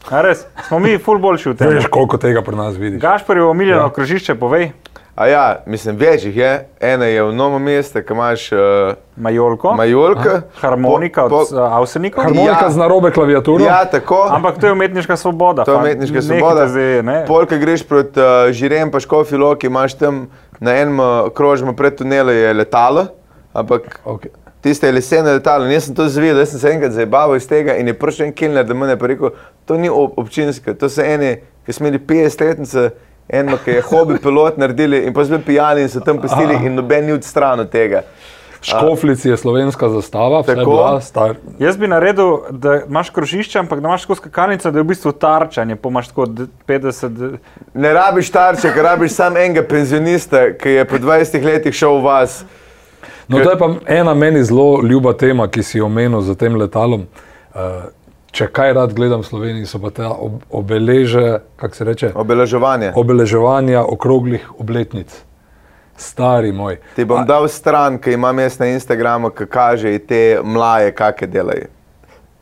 [0.09, 1.69] A res, smo mi ful boljši v tem.
[1.71, 3.01] Veš, koliko tega pri nas vidiš.
[3.01, 3.91] Gašpor je omiljeno Ja.
[3.91, 4.73] krožišče, povej,
[5.17, 6.51] A ja, mislim, več jih je.
[6.81, 10.43] Ena je v Novo mesto, ki imaš uh, Majolko, Majolka.
[10.55, 12.25] harmonika po, od po, po, Avsenikov.
[12.25, 12.71] Harmonika Ja.
[12.71, 13.61] z narobe klaviaturo.
[13.61, 14.23] Ja, tako.
[14.31, 15.65] Ampak to je umetniška svoboda.
[15.65, 16.69] To je umetniška svoboda.
[16.69, 17.19] Zdaj, ne.
[17.27, 21.93] Polka greš proti uh, Žirem, pa Škofi Loki, imaš tam na enem uh, krožju pred
[21.95, 23.07] tunelom je letalo,
[23.53, 24.33] ampak Okay.
[24.61, 25.65] Tiste je leseno letalo.
[25.65, 28.27] In Jaz sem to zvedel, jaz sem se enkrat zabaval iz tega in je prišel
[28.27, 29.31] en kilner, da mu je pa rekel,
[29.65, 31.37] to ni ob, občinsko, to so eni,
[31.67, 32.91] ki smo imeli 50 letnice.
[33.31, 36.57] Eno, ki je hobi pilot naredili in pa so bili pijani in so tam pustili
[36.67, 38.01] in noben ni odstranil tega.
[38.61, 40.65] V Škoflici je slovenska zastava, Tako.
[40.67, 41.37] bila star.
[41.59, 45.13] Jaz bi naredil, da imaš krožišče, ampak da imaš tako skakalnico, da je v bistvu
[45.13, 47.09] tarčanje, pa imaš tako d- 50.
[47.09, 47.39] d-
[47.75, 52.05] Ne rabiš tarče, ker rabiš samo enega penzionista, ki je po 20 letih šel v
[52.05, 52.43] vas.
[53.31, 56.57] No, to je pa ena meni zelo ljuba tema, ki si jo omenil za tem
[56.59, 57.07] letalom.
[57.55, 57.89] Uh,
[58.35, 62.93] če kaj rad gledam v Sloveniji, so pa te ob, obeleže, kako se reče, Obeleževanje.
[62.95, 65.15] obeleževanja okroglih obletnic.
[65.97, 66.79] Stari moj.
[66.97, 71.67] Ti bom dal stran, ki imam jaz na Instagramu, ki kaže te mlaje, kakšne delajo.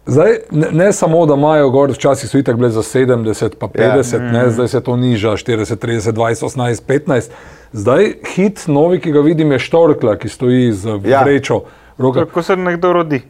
[0.08, 4.14] Zdaj, ne, ne samo, da imajo gor, včasih so itak bile za 70, pa 50,
[4.14, 4.32] ja.
[4.32, 7.30] ne, zdaj se to niža, 40, 30, 20, 18, 15.
[7.72, 11.22] Zdaj hit novi, ki ga vidim, je Štorkla, ki stoji z Ja.
[11.22, 11.60] vrečo.
[11.98, 12.24] v rokah.
[12.24, 13.20] Kako se nekdo rodi?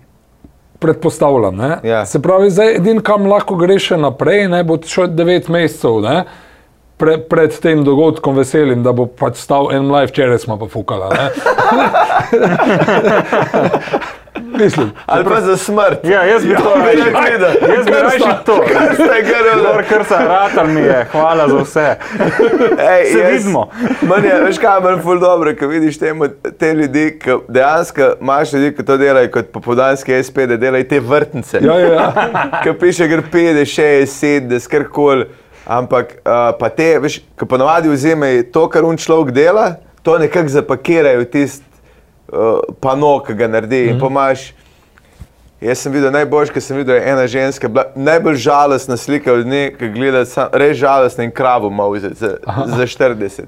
[0.79, 1.57] Predpostavljam.
[1.57, 1.79] Ne?
[1.83, 2.07] Ja.
[2.07, 5.99] Se pravi, zdaj edin, kam lahko greš še naprej, ne, bo šel 9 mesecev.
[6.01, 6.25] Ne?
[6.97, 11.11] Pre, pred tem dogodkom veselim, da bo pač stal en mlaj, včeraj smo pa fukala.
[14.59, 16.05] Mislim, Ali pa za smrt.
[16.05, 17.13] Ja, jaz bi to bi rajši.
[17.13, 17.77] rad videl.
[17.77, 18.57] Jaz bi rajši to.
[18.95, 19.63] Ste grli.
[19.65, 21.97] Gor krsa, ratal mi je, hvala za vse.
[22.91, 23.69] Ej, Se jaz- vidimo.
[24.03, 26.29] Meni je, veš kaj, meni je ful dobro, ko vidiš temu,
[26.59, 31.01] te ljudi, ki dejansko imaš ljudi, ki to delajo kot popodanski SP, da delajo te
[31.01, 31.59] vrtnice.
[31.63, 32.13] ja, ja, ja.
[32.63, 34.07] Ki piše, gre 50, 60,
[34.49, 35.27] 70, karkoli.
[35.67, 40.49] Ampak uh, pa te, veš, ki ponovadi vzemajo to, kar un človek dela, to nekako
[40.49, 41.68] zapakirajo v tisti
[42.81, 43.83] pano, ki ga naredi.
[43.83, 43.95] Mm -hmm.
[43.95, 44.55] In pomaš.
[45.61, 49.47] Jaz sem videl najboljši, ki sem videl, je ena ženska, bila, najbolj žalostna slika od
[49.47, 53.41] nje, ki gleda, sam, res žalostna in kravo ima za, za, za 40.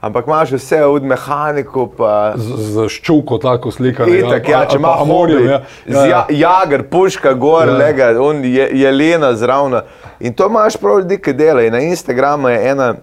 [0.00, 4.14] Ampak imaš vse od mehanikov, pa Z, z ščuko tako slikano.
[4.14, 5.62] Itak, ja, če ima hobi, ja.
[5.86, 7.72] z ja, jager, puška gor, Ja.
[7.72, 7.78] ja.
[7.78, 9.80] lega, on je jelena zraven.
[10.20, 11.70] In to imaš prav ljudi, ki delajo.
[11.70, 12.94] Na Instagramu je ena,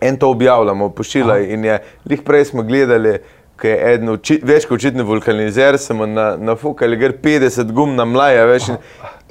[0.00, 3.18] en to objavljamo, pošilja in je, lih prej smo gledali,
[3.62, 7.94] ki je eden oči, več kot očitni vulkanizer, smo na, na fukali, gre 50 gum
[7.94, 8.72] na mlaja, veš.
[8.72, 8.78] In,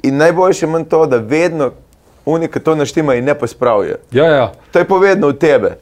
[0.08, 1.72] in najboljše je to, da vedno
[2.24, 3.98] oni, ki to naštima in ne pospravijo.
[4.10, 4.52] Ja, ja.
[4.72, 5.76] To je povedno v tebe.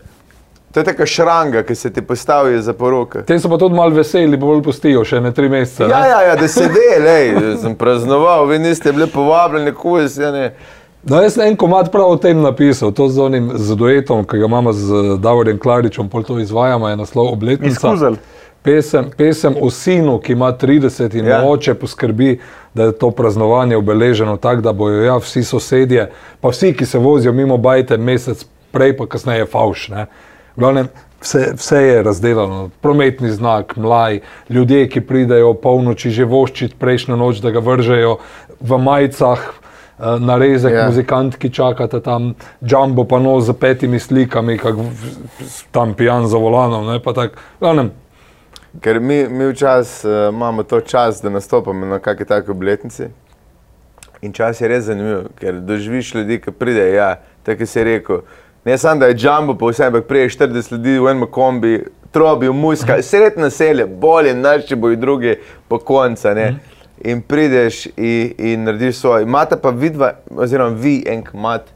[0.72, 3.22] To je taka šranga, ki se ti postavi za poroke.
[3.26, 5.86] Te so pa tudi malo veseli, bolj pustijo še ne tri mesece.
[5.86, 5.90] ne.
[5.90, 7.32] Ja, ja, ja, da se ve, lej,
[7.62, 10.44] sem praznoval, vi niste bili povabljeni, kuj se ne.
[11.02, 14.38] No, jaz sem en komat prav o tem napisal, to z onim z duetom, ki
[14.38, 17.78] ga imamo z Davorjem Klaričem, pol to izvajamo, je naslov obletnica.
[17.80, 18.20] Izkuzel.
[18.62, 21.36] Pesem, pesem o sinu, ki ima 30 in Ja.
[21.40, 21.44] ja.
[21.48, 22.40] oče poskrbi,
[22.74, 26.98] da je to praznovanje obeleženo tako, da bojo ja, vsi sosedje, pa vsi, ki se
[26.98, 29.88] vozijo mimo bajte, mesec prej, pa kasneje fauš.
[29.88, 30.06] Ne.
[30.56, 30.88] Glavnem,
[31.22, 37.40] vse, vse je razdeljeno, prometni znak, mlaj, ljudje, ki pridejo polnoči že voščiti prejšnjo noč,
[37.40, 38.18] da ga vržejo
[38.60, 40.78] v majicah, eh, narezek, Ja.
[40.78, 40.86] yeah.
[40.92, 44.74] muzikant, ki čakate tam, jumbo pano z petimi slikami, kak
[45.72, 46.86] tam pijan za volanom.
[46.92, 47.90] Ne, pa tak, v glavnem,
[48.78, 53.08] Ker mi, mi včasih uh, imamo to čas, da nastopamo na kakšni taki obletnici.
[54.22, 58.20] In čas je res zanimiv, ker doživiš ljudi, ki pridejo, ja, tako si rekel.
[58.64, 62.50] Ne samo, da je jumbo, pa vse, ampak prije 40 ljudi v enem kombi, trobi,
[62.52, 65.36] muska, sred naselja, bolje, naši bojo drugi
[65.68, 66.34] po konca.
[66.34, 66.54] Ne?
[67.04, 69.22] In prideš in, in narediš svoje.
[69.22, 71.72] Imate pa vidva, oziroma vi en kmat,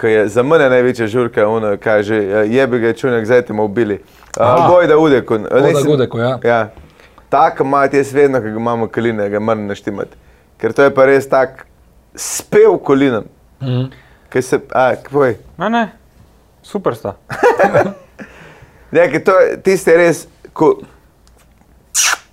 [0.00, 2.16] ki je za mene največja žurka, ono kaže,
[2.50, 3.94] je bi ga čunek, zdaj te bomo ubili.
[3.94, 4.19] Aha.
[4.38, 5.38] Uh, Gojda Udeko.
[5.38, 6.38] Gojda Gudeko, ja.
[6.44, 6.68] ja.
[7.28, 10.16] Tako imate, jaz vedno, ko ga imamo koline, ga moram naštimati.
[10.58, 11.66] Ker to je pa res tak
[12.14, 13.24] spev kolinam.
[13.62, 13.90] Mhm.
[14.28, 15.34] Kaj se, a, kaj?
[15.58, 15.88] Ne, ne,
[16.62, 17.16] super sta.
[18.90, 20.72] Ne, ker to je tiste res, ko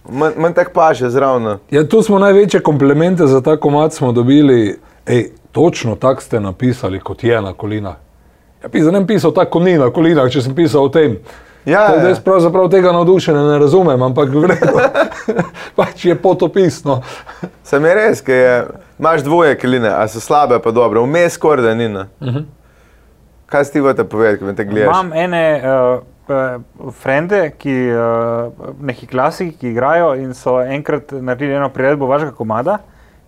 [0.09, 1.59] manj man tako paše zraven.
[1.71, 4.79] Ja, tu smo največje komplimente za ta komat smo dobili.
[5.05, 7.95] Ej, točno tako ste napisali, kot je na kolinah.
[8.63, 11.19] Ja, pisa, ne bi pisal tako, kot ni na kolinah, če sem pisal o tem.
[11.67, 12.09] Ja, Tako da ja.
[12.09, 14.79] Jaz pravzaprav tega navdušenja ne razumem, ampak v redu.
[15.79, 17.01] pač je potopisno.
[17.63, 18.53] Sam je res, ker je,
[18.99, 21.89] imaš dvoje kiline, a so slabe, pa dobre, vmes skoraj da ni.
[21.91, 22.45] Uh -huh.
[23.45, 24.87] Kaj si ti v te povedati, ko me te gledaš?
[24.87, 31.53] Imam ene uh, uh, frende, ki uh, neki klasiki, ki igrajo in so enkrat naredili
[31.53, 32.77] eno priredbo vašega komada.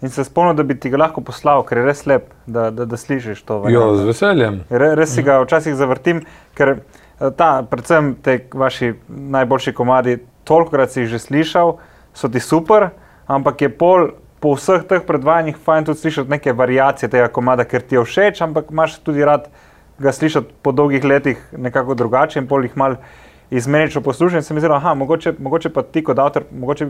[0.02, 2.86] In se spomnim, da bi ti ga lahko poslal, ker je res lep, da, da,
[2.86, 3.54] da slišiš to.
[3.54, 3.96] Jo, varianto.
[3.96, 4.62] z veseljem.
[4.70, 6.22] Re, res si ga včasih zavrtim,
[6.56, 6.78] ker eh,
[7.20, 10.18] ta, predvsem te vaši najboljši komadi,
[10.48, 11.78] tolikokrat si jih že slišal,
[12.14, 12.90] so ti super,
[13.28, 17.84] ampak je pol po vseh teh predvajanjih fajn tudi slišati neke variacije tega komada, ker
[17.84, 19.50] ti je všeč, ampak imaš tudi rad
[20.00, 22.96] ga slišati po dolgih letih nekako drugače in pol jih mal
[23.52, 24.46] izmenično poslušati.
[24.46, 26.88] Se mi zdi, da mogoče, mogoče pa ti kot avtor, mogoče,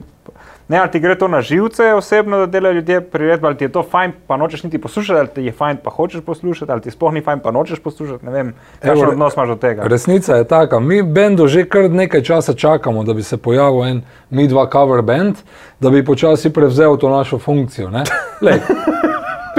[0.68, 3.72] ne ali ti gre to na živce osebno, da delajo ljudje priredbe, ali ti je
[3.72, 6.92] to fajn, pa nočeš niti poslušati, ali ti je fajn, pa hočeš poslušati, ali ti
[6.92, 8.26] sploh ni fajn, pa nočeš poslušati.
[8.26, 9.84] Ne vem, kakšen Evo, odnos imaš do tega.
[9.84, 14.02] Resnica je taka, mi bendu že kar nekaj časa čakamo, da bi se pojavil en
[14.30, 15.36] mi dva cover band,
[15.80, 17.90] da bi počasi prevzel to našo funkcijo.
[17.90, 18.04] ne.
[18.42, 18.60] Lej,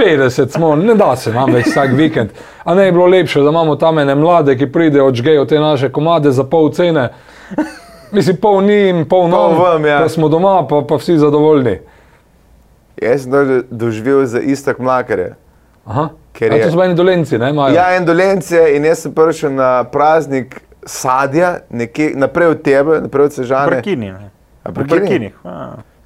[0.01, 2.29] 50 smo, ne da se nam več vsak vikend.
[2.63, 5.89] A ne bi bilo lepše, da imamo tam ene mlade, ki pridejo, odžgejo te naše
[5.89, 7.09] komade za pol cene.
[8.11, 9.99] Mislim, pol njim, pol nam, vam, ja.
[9.99, 11.77] da smo doma, pa, pa vsi zadovoljni.
[13.01, 15.33] Jaz sem to doživel za istok mlakare.
[15.85, 16.09] Aha.
[16.33, 17.49] Ker je- to so meni dolenci, ne?
[17.49, 17.73] Imajo.
[17.75, 23.25] Ja, en dolence in jaz sem prišel na praznik sadja, nekje naprej od tebe, naprej
[23.25, 23.75] od Sežane.
[23.75, 24.11] Brkini.
[24.11, 24.29] ne.
[24.63, 24.99] A, Brkini?
[24.99, 25.33] Brkinih.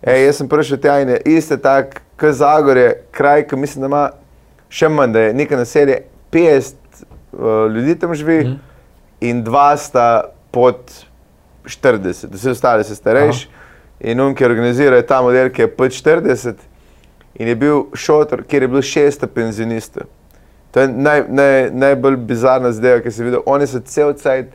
[0.06, 3.90] Ej, jaz sem prišel tja in je iste tak, kot Zagorje, kraj, ki mislim, da
[3.90, 4.04] ima
[4.70, 5.98] še manj, da je nekaj naselje,
[6.32, 6.76] 50
[7.34, 8.60] uh, ljudi tam živi mm.
[9.26, 10.94] in dva sta pod
[11.66, 13.48] 40, vsi ostali so starejši.
[14.06, 16.62] In on, ki organizira je ta model, ki je pod 40
[17.40, 20.06] in je bil šotor, kjer je bilo 600 penzionistov.
[20.72, 23.42] To je naj, naj, najbolj bizarna zadeva, ki sem videl.
[23.48, 24.54] Oni so cel cajt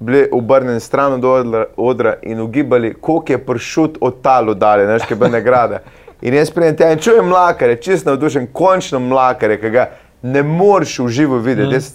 [0.00, 5.02] bili obrnjeni stran od odra, odra in ugibali, koliko je pršut od tal dalje, znaš,
[5.08, 5.78] kaj bo nagrada.
[6.22, 9.86] In jaz pridem tja in čujem mlakare, čist navdušen, končno mlakare, ki ga
[10.22, 11.72] ne moreš v živo videti, mm.
[11.72, 11.92] jaz,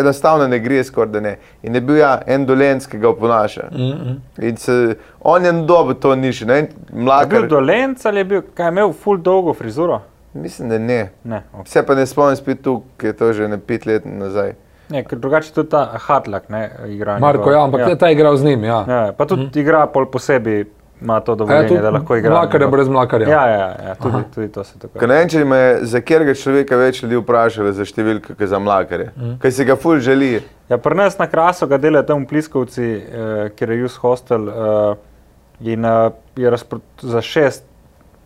[0.00, 1.34] enostavno ne gre skoraj da ne.
[1.62, 3.68] In je bil ja, en dolenc, ki ga oponaša.
[3.72, 4.14] Mm.
[4.40, 8.42] In se, on je dobil to nišo, ne, Je bil mlakar, dolenc ali je bil,
[8.54, 10.00] kaj je imel full dolgo frizuro?
[10.34, 11.10] mislim, da ne.
[11.24, 11.64] Ne, okay.
[11.64, 14.54] Vse pa ne spomnim spet tu, ki je to že ne pet let nazaj.
[14.92, 16.62] Ne ker drugače tudi ta Hatlak ne
[16.92, 17.18] igra.
[17.22, 17.96] Marko, ja, ampak ja.
[17.98, 18.64] ta je igral z njim.
[18.64, 18.84] Ja.
[18.88, 19.60] Ja, pa tudi mm.
[19.64, 20.64] igra pol posebej,
[21.02, 22.30] ima to ja, dovoljenje, tudi da lahko igra.
[22.30, 23.28] Mlakarja brez mlakarja.
[23.28, 24.98] Ja, ja, ja tudi, tudi to se tako.
[24.98, 28.52] Ker ne vem, če me je za katerega človeka več ljudi vprašalo za številke, kot
[28.54, 29.10] za mlakarje.
[29.16, 29.34] Mm.
[29.42, 30.36] Ker si ga ful želi.
[30.70, 34.48] Ja, pri nas na krasu ga delajo tam v Pliskovci, eh, kjer je Youth Hostel
[34.48, 37.66] eh, in eh, je razpro, za šest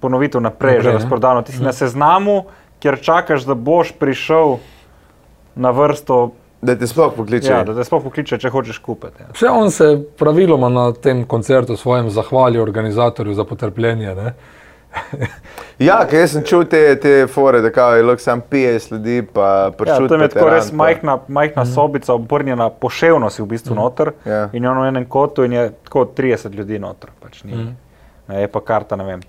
[0.01, 1.43] ponovitev naprej Naprej, že razprodano.
[1.43, 2.45] Ti si na seznamu,
[2.83, 4.59] kjer čakaš, da boš prišel
[5.57, 7.53] na vrsto, Da te sploh pokliče.
[7.53, 9.23] ja, da te sploh pokliče, če hočeš kupiti.
[9.23, 9.33] Ja.
[9.35, 14.15] Vse on se praviloma na tem koncertu svojem zahvali organizatorju za potrpljenje.
[14.15, 14.33] Ne?
[15.79, 19.17] Ja, ker jaz sem čul te, te fore, da kao, je lahko sam 50 ljudi,
[19.33, 20.09] pa Ja, pršut.
[20.09, 21.73] tam je tako res majhna, majhna mm.
[21.75, 23.79] sobica, obrnjena poševno si v bistvu mm.
[23.79, 24.49] noter Ja.
[24.53, 27.13] in je ono v enem kotu in je tako 30 ljudi noter.
[27.21, 27.77] Pač ni, mm.
[28.29, 29.25] ne, je pa karta, ne vem,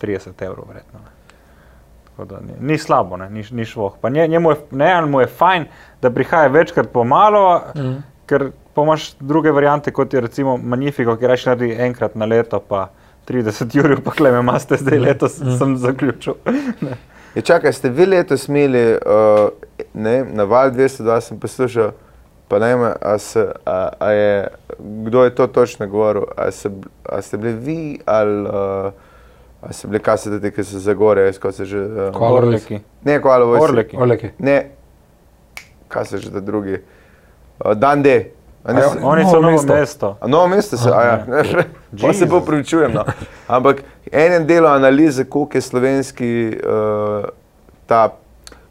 [0.00, 1.00] 30 evrov verjetno.
[2.20, 3.94] Ni, ni slabo, ne, ni, ni šlo.
[4.28, 5.64] Njemu je, ne, mu je fajn,
[6.02, 7.96] da prihaja večkrat pomalo, mm.
[8.26, 12.60] ker pa imaš druge variante, kot je recimo Magnifico, ki reče naredi enkrat na leto,
[12.60, 12.88] pa
[13.28, 15.58] 30 jurjev, pa kleme maste, zdaj letos mm.
[15.58, 16.34] sem zaključil.
[17.34, 19.48] Je čakaj, ste vi letos imeli, uh,
[19.94, 21.92] ne, na val 202 sem poslušal,
[22.48, 24.48] pa ne vem, a, se, a, a je,
[24.78, 26.70] kdo je to točno govoril, a, se,
[27.06, 28.90] a ste bili vi ali uh,
[29.62, 31.78] a ste bili kasete, ki so zagore, ko se že...
[31.78, 32.36] Uh, Hvala.
[32.36, 32.80] Orleki.
[33.04, 33.96] ne, hvala, Orleki.
[33.96, 34.30] Oleki.
[34.38, 34.70] Ne,
[35.90, 36.78] kaj se že ta drugi?
[37.58, 38.30] Uh, Dan D.
[38.62, 39.74] Nisi- ja, Oni Novo so novo mesto.
[39.74, 40.16] mesto.
[40.20, 41.16] A novo mesto se, a ja.
[42.00, 42.92] Pa se bo priučujem.
[42.92, 43.04] No.
[43.48, 47.24] Ampak enem delu analize, koliko je slovenski, uh,
[47.86, 48.12] ta,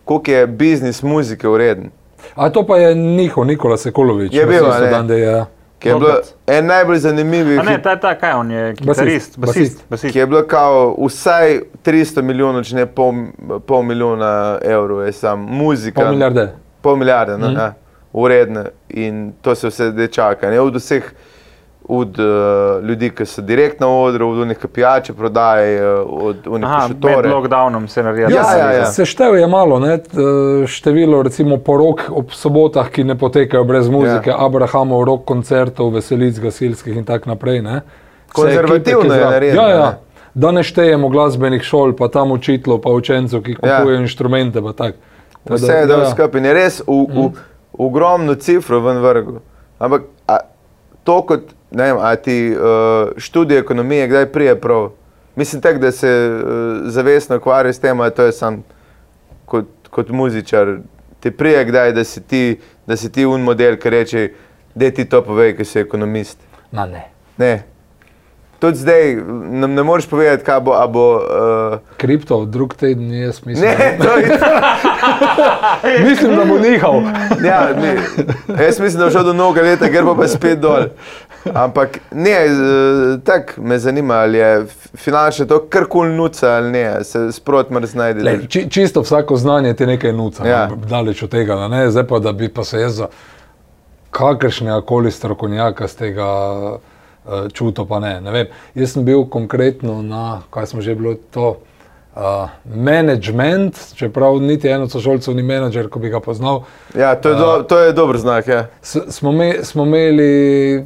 [0.06, 1.90] koliko je biznis muzike ureden.
[2.36, 4.34] A to pa je njihov, Nikola Sekolovič.
[4.34, 4.88] Je bil, ne?
[4.88, 5.46] dan, da je.
[5.80, 6.34] Ki je bilo Robert.
[6.48, 10.14] en najbolj zanimivih, A ne, ta, ta, kaj on je, kitarist, Basist, basist, basist.
[10.14, 13.14] ki je bilo kao vsaj 300 milijonov, če ne pol,
[13.66, 16.02] pol milijona evrov, je sam muzika.
[16.02, 16.50] Pol milijarde.
[16.82, 17.56] Pol milijarde, mm.
[17.56, 17.74] ja,
[18.14, 20.50] uredne in to se vse zdaj čaka.
[20.50, 20.60] Ne?
[20.60, 21.12] Od vseh
[21.92, 22.26] od uh,
[22.84, 26.98] ljudi, ki so direktno na odru, od unih, ki pijače prodajajo, od unih, ki med
[27.04, 27.30] šotore.
[27.30, 28.34] lockdownom se naredi.
[28.34, 28.86] Ja, ja, ja.
[28.86, 29.98] Seštev je malo, ne?
[29.98, 30.12] t-
[30.68, 34.38] število recimo porok ob sobotah, ki ne potekajo brez muzike, ja.
[34.40, 37.62] Abrahamov rok koncertov, veselic gasilskih in tako naprej.
[37.62, 37.82] Ne?
[38.34, 39.86] Konzervativno je narejeno, Ja, ja.
[39.86, 39.98] ne.
[40.34, 43.80] Da ne štejemo glasbenih šol, pa tam učiteljev, pa učencev, ki Ja.
[43.80, 44.62] kupujejo inštrumente.
[44.62, 44.94] pa tak.
[44.94, 45.09] Tako
[45.46, 45.86] Vse je ja.
[45.86, 47.30] dal skupaj je res v, v,
[47.74, 49.40] ogromno cifro ven vrgel.
[49.80, 50.40] Ampak a,
[51.04, 54.90] to, kot ne vem, a ti uh, študij ekonomije, kdaj prije prav.
[55.36, 58.64] Mislim tako, da se uh, zavestno ukvarja s tem, a to je sam
[59.46, 60.78] kot, kot muzičar.
[61.20, 64.30] Ti prije kdaj, da si ti, da si ti un model, ki reče,
[64.76, 66.38] da ti to povej, ki si ekonomist.
[66.72, 67.08] Ma ne.
[67.38, 67.64] Ne.
[68.60, 69.16] Tudi zdaj
[69.50, 70.88] nam ne moreš povedati, kaj bo.
[70.88, 73.70] bo uh, Kripto, drug teden, jaz mislim.
[73.70, 74.40] ne, to je.
[76.10, 77.02] mislim, da bo nihal.
[77.46, 77.96] Ja, ne,
[78.66, 80.84] jaz mislim, da bo šel do novega leta, ker bo pa spet dol.
[81.54, 82.50] Ampak ne, eh,
[83.24, 87.96] tako me zanima, ali je finančno to kar koli nuca ali ne, se sprot mrz
[87.96, 88.24] najde.
[88.24, 90.52] Lej, či, čisto vsako znanje ti nekaj nuca, Ja.
[90.52, 90.70] ja.
[90.90, 91.68] daleč od tega.
[91.68, 91.92] Ne?
[91.92, 93.08] Zdaj pa, da bi pa se jaz za
[94.12, 96.26] kakršnega koli strokovnjaka z tega
[97.26, 98.22] uh, čutil, pa ne.
[98.22, 98.48] ne vem.
[98.76, 101.58] Jaz sem bil konkretno na, kaj smo že bilo to,
[102.16, 106.64] uh, management, čeprav niti en od sošolcev ni menedžer, ko bi ga poznal.
[106.96, 108.48] Ja, to je, do, to je dober znak.
[108.48, 108.68] Ja.
[108.82, 110.84] S, smo, me, smo imeli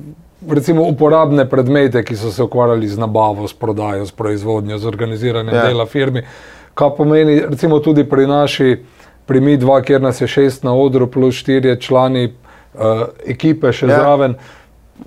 [0.49, 5.55] recimo, uporabne predmete, ki so se ukvarjali z nabavo, s prodajo, s proizvodnjo, z organiziranjem
[5.55, 5.67] Ja.
[5.67, 6.23] dela firmi.
[6.73, 8.77] Kar pomeni, recimo tudi pri naši,
[9.25, 12.25] pri mi dva, kjer nas je šest na odru, plus štirje člani
[12.73, 12.81] uh,
[13.25, 13.99] ekipe še Ja.
[13.99, 14.35] zraven.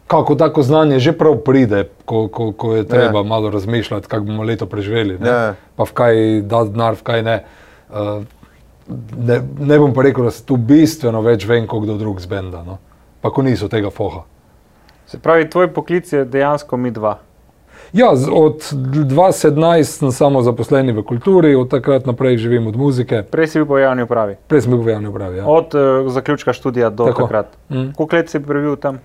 [0.06, 3.22] Kako tako znanje že prav pride, ko, ko, ko je treba Ja.
[3.24, 3.28] ja.
[3.28, 5.18] malo razmišljati, kako bomo leto preživeli.
[5.18, 5.28] ne.
[5.28, 5.54] Ja.
[5.76, 7.44] Pa v kaj da denar, v kaj ne.
[7.90, 8.22] Uh,
[9.18, 9.40] ne.
[9.58, 12.62] Ne bom pa rekel, da se tu bistveno več vem, kot kdo drug zbenda.
[12.62, 12.78] No?
[13.20, 14.22] Pa ko niso tega foha.
[15.06, 17.18] Se pravi, tvoj poklic je dejansko mi dva.
[17.92, 23.22] Ja, od 2017 sem samo zaposleni v kulturi, od takrat naprej živim od muzike.
[23.30, 24.36] Prej si bil po javni upravi.
[24.48, 25.38] Prej sem bil v javni upravi.
[25.38, 25.44] Ja.
[25.46, 27.22] Od uh, zaključka študija do Tako.
[27.22, 27.46] takrat.
[27.70, 27.92] Mm.
[27.96, 28.98] Koliko let si prebil tam?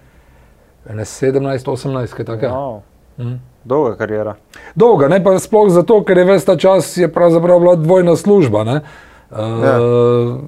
[0.86, 2.52] Ene 17, 18, kaj takega.
[2.52, 2.82] Wow.
[3.18, 3.40] Mm.
[3.64, 4.36] Dolga karijera.
[4.76, 8.64] Dolga, ne pa sploh zato, ker je ves ta čas je pravzaprav bila dvojna služba.
[8.64, 8.82] Ne?
[9.32, 9.78] Uh, Ja.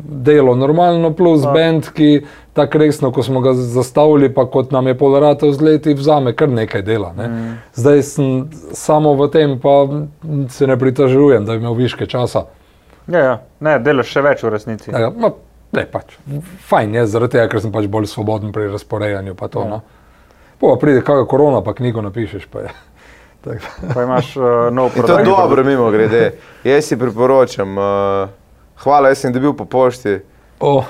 [0.03, 1.51] Delo normalno, plus Pa.
[1.51, 5.93] bend, ki tako resno, ko smo ga zastavili, pa kot nam je polarata z leti,
[5.93, 7.13] vzame kar nekaj dela.
[7.13, 7.27] Ne?
[7.27, 7.53] Mm.
[7.73, 8.27] Zdaj sem
[8.73, 9.87] samo v tem, pa
[10.49, 12.43] se ne pritožujem, da bi imel viške časa.
[13.07, 13.37] Ja, ja.
[13.59, 14.91] Ne, delaš še več v resnici.
[14.91, 15.31] Ja, ma,
[15.71, 16.17] ne, pač,
[16.67, 19.35] fajn je, zaradi tega, ker sem pač bolj svoboden pri razporejanju.
[19.35, 19.69] Pa to, Ja.
[19.69, 19.81] no.
[20.59, 22.45] Po pa pride kakšna korona, pa knjigo napišeš.
[22.51, 22.73] Pa je.
[23.93, 26.31] Pa imaš uh, nov In to je dobro, mimo grede.
[26.63, 27.77] Jaz si priporočam.
[27.77, 28.29] Uh,
[28.79, 30.21] hvala, jaz sem dobil po pošti.
[30.63, 30.83] O,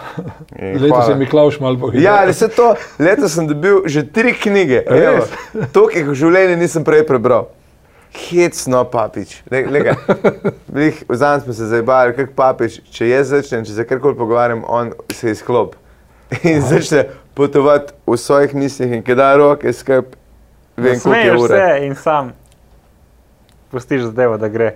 [0.61, 1.09] In letos hvala.
[1.09, 2.01] je Miklaš malo pohiter.
[2.01, 4.84] Ja, ali se to, letos sem dobil že tri knjige.
[5.74, 7.49] To, ki jih v življenju nisem prej prebral.
[8.14, 9.39] Hecno papič.
[11.09, 12.84] Vzam smo se zabavali, kako papič.
[12.93, 15.74] Če jaz začnem, če se karkoli pogovarjam, on se izklop.
[16.45, 20.06] In začne potovati v svojih mislih in kdaj roke skrb.
[20.78, 21.58] Vem, koliko je Smeješ ure.
[21.58, 22.32] se in sam
[23.72, 24.76] pustiš zadevo, da gre.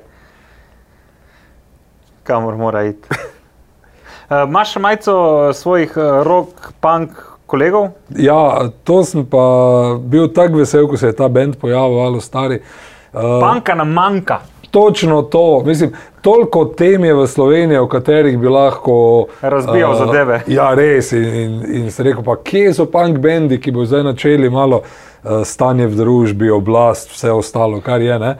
[2.23, 3.09] Kamor mora iti.
[3.09, 7.11] Uh, Imaš majico svojih uh, rock, punk
[7.45, 7.89] kolegov?
[8.09, 9.37] ja, to sem pa
[10.01, 12.59] bil tako vesel, ko se je ta bend pojavil, alo stari.
[13.13, 14.39] Uh, Panka nam manjka.
[14.71, 20.41] Točno to, mislim, toliko tem je v Sloveniji, o katerih bi lahko Razbijal zadeve.
[20.47, 21.11] Ja, res.
[21.11, 24.81] In, in, in se rekel, pa kje so punk bendi, ki bo zdaj načeli malo
[24.83, 28.19] uh, stanje v družbi, oblast, vse ostalo, kar je.
[28.19, 28.35] Ne?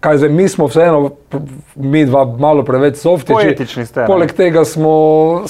[0.00, 1.10] Kaj zdaj, mi smo vseeno,
[1.74, 3.32] mi dva malo preveč softi.
[3.32, 4.06] Poetični ste, ne?
[4.06, 4.92] Poleg tega smo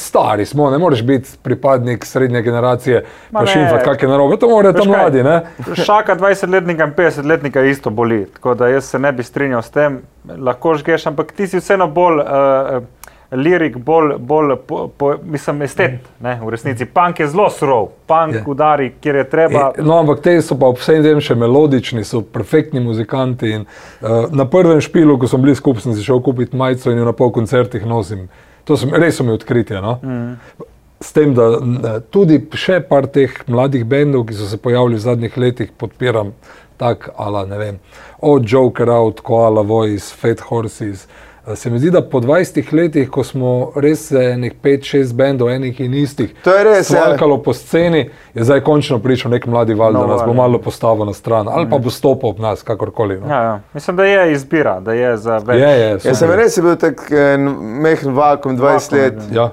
[0.01, 4.73] stari, smo, ne moreš biti pripadnik srednje generacije, Ma pa šimfati kakšne narobe, to morajo
[4.73, 5.23] tam mladi.
[5.23, 5.41] Ne?
[5.85, 8.25] Šaka 20-letnika in 50-letnika isto boli.
[8.33, 10.01] Tako da jaz se ne bi strinjal s tem,
[10.39, 12.83] lahko žgeš, ampak ti si vseeno bolj uh,
[13.31, 16.01] lirik, bolj, bolj po, po, mislim, estet.
[16.21, 18.49] Ne, v resnici punk je zelo surov, punk yeah.
[18.49, 19.73] udari, kjer je treba.
[19.77, 23.53] E, No, ampak te so pa ob vsem tem še melodični, so perfektni muzikanti.
[23.59, 23.67] In,
[24.01, 27.05] uh, na prvem špilu, ko sem bil skupaj, sem si šel kupiti majico in jo
[27.05, 28.29] na pol koncertih nosim.
[28.65, 29.81] To sem, res so mi odkritje.
[29.85, 29.99] No?
[30.03, 30.65] Mm.
[31.05, 35.05] S tem, da n- tudi še par teh mladih bendov, ki so se pojavili v
[35.05, 36.33] zadnjih letih, podpiram,
[36.81, 37.79] tako ala ne vem,
[38.25, 41.05] od Joker Out, Koala Voice, Fat Horses.
[41.05, 45.81] Eh, Se mi zdi, da po 20 letih, ko smo res enih 5-6 bendov, enih
[45.81, 46.97] in istih, To je res, ja.
[46.97, 50.37] svalkalo po sceni, je zdaj končno prišel nek mladi val, No, da nas bo ja.
[50.37, 53.21] malo postavil na stran, ali pa bo stopil ob nas, kakorkoli.
[53.21, 53.29] No.
[53.29, 53.61] Ja, ja.
[53.75, 55.61] Mislim, da je izbira, da je za več.
[55.61, 57.49] Je, je, Jaz sem res bil tak en
[57.83, 59.33] mehen vakum 20 Vakuum, let.
[59.33, 59.51] Ja.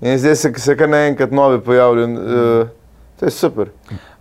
[0.00, 2.08] In zdaj se, se kar naenkrat novi pojavljajo.
[2.08, 2.68] Uh,
[3.18, 3.70] to je super.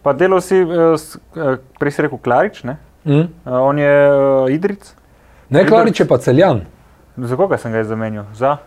[0.01, 2.77] Pa delal si, uh, uh, prej si rekel Klarič, ne?
[3.05, 3.27] Mm?
[3.45, 4.93] Uh, on je uh, Idric.
[5.49, 6.65] Ne, Klarič je pa celjan.
[7.17, 8.25] Za koga sem ga zamenjal?
[8.33, 8.57] Za?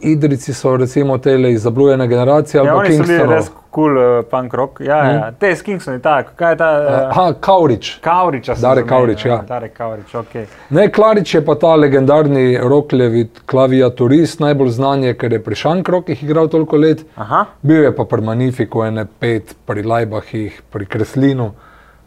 [0.00, 3.34] Idrici so recimo tele iz zablujene generacije ali Ja, pa oni so bili Kingstonov.
[3.36, 4.80] res kul cool, uh, punk rock.
[4.80, 5.32] Ja, ja.
[5.32, 6.30] Te s Kingston, tako.
[6.36, 6.70] Kaj je ta?
[6.70, 7.98] Uh, Aha, Kaurič.
[8.00, 8.54] Kauriča.
[8.54, 9.42] sem Dare Kavrič, ja.
[9.48, 10.34] Dare Kavrič, ok.
[10.70, 16.24] Ne, Klarič je pa ta legendarni rokljevi klaviaturist, najbolj znan je, ker je pri Šankrokih
[16.24, 17.04] igral toliko let.
[17.16, 17.44] Aha.
[17.62, 21.52] Bil je pa pri Magnifiku, ene pet, pri Lajbahih, pri Kreslinu,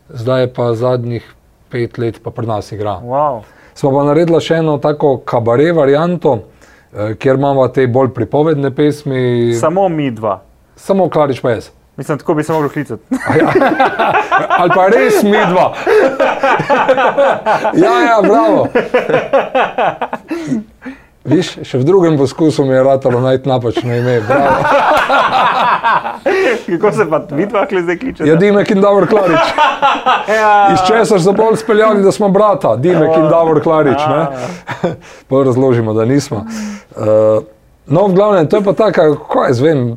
[0.09, 1.33] zdaj je pa zadnjih
[1.69, 2.99] pet let pa pri nas igra.
[3.01, 3.43] Wow.
[3.75, 6.39] Smo pa naredili še eno tako kabare varianto,
[6.93, 10.41] eh, kjer imamo te bolj pripovedne pesmi, Samo mi dva.
[10.75, 11.69] samo Klarič pa jaz.
[11.97, 13.03] Mislim, tako bi se mogli klicati.
[14.59, 15.73] Ali pa res mi dva.
[17.73, 18.67] ja, ja, bravo.
[21.23, 24.21] Viš, še v drugem poskusu mi je ratalo najti napačno ime.
[24.21, 24.57] Bravo.
[26.79, 28.29] Kako se pa mi dva zdaj kličete?
[28.29, 29.39] Ja, Dimek in Davor Klarič.
[30.27, 30.69] Ja.
[30.73, 33.99] Iz česa so bolj speljali, da smo brata, Dimek in Davor Klarič.
[34.09, 34.25] Ne?
[35.27, 36.45] Pa razložimo, da nismo.
[36.95, 37.43] Uh,
[37.85, 39.95] no, v glavnem, to je pa tako, kaj jaz vem,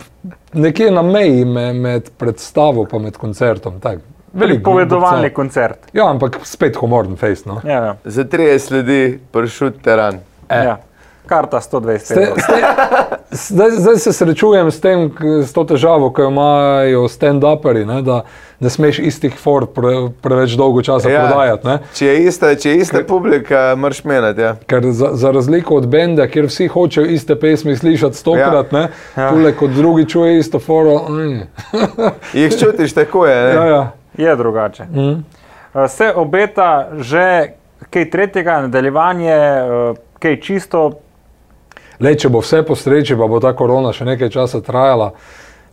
[0.53, 3.80] nekje na meji me, med predstavo in med koncertom.
[3.80, 3.99] tak.
[4.32, 5.78] Veliko Povedovalni koncert.
[5.92, 7.49] Ja, ampak spet humorn face.
[7.49, 7.61] No.
[7.64, 7.97] Ja, ja.
[8.05, 10.18] Za 30 ljudi pršut teran.
[10.49, 10.64] E.
[10.64, 10.76] ja.
[11.26, 12.54] Karta 120 Ste, ste,
[13.30, 15.10] zdaj, zdaj se srečujem s, tem,
[15.44, 18.22] s to težavo, ki jo imajo stand-uperi, ne, da
[18.60, 21.26] ne smeš istih for pre, preveč dolgo časa ja.
[21.26, 21.66] prodajati.
[21.66, 21.78] Ne.
[21.94, 24.46] Če je ista, če je ista publika, moraš menati.
[24.46, 24.54] Ja.
[24.70, 28.88] Ker za, za razliko od benda, kjer vsi hočejo iste pesmi slišati stokrat, ja.
[29.16, 29.30] Ja.
[29.30, 30.98] tule kot drugi čuje isto foro.
[31.08, 31.40] Mm.
[32.40, 33.36] Jih čutiš tako je.
[33.44, 33.54] ne?
[33.54, 33.82] ja, ja.
[34.16, 34.84] Je drugače.
[34.84, 35.24] Mm.
[35.74, 37.56] Uh, Se obeta že
[37.90, 40.90] kaj tretjega, nadaljevanje, uh, kaj čisto.
[42.01, 45.12] Le, če bo vse po sreči, pa bo ta korona še nekaj časa trajala,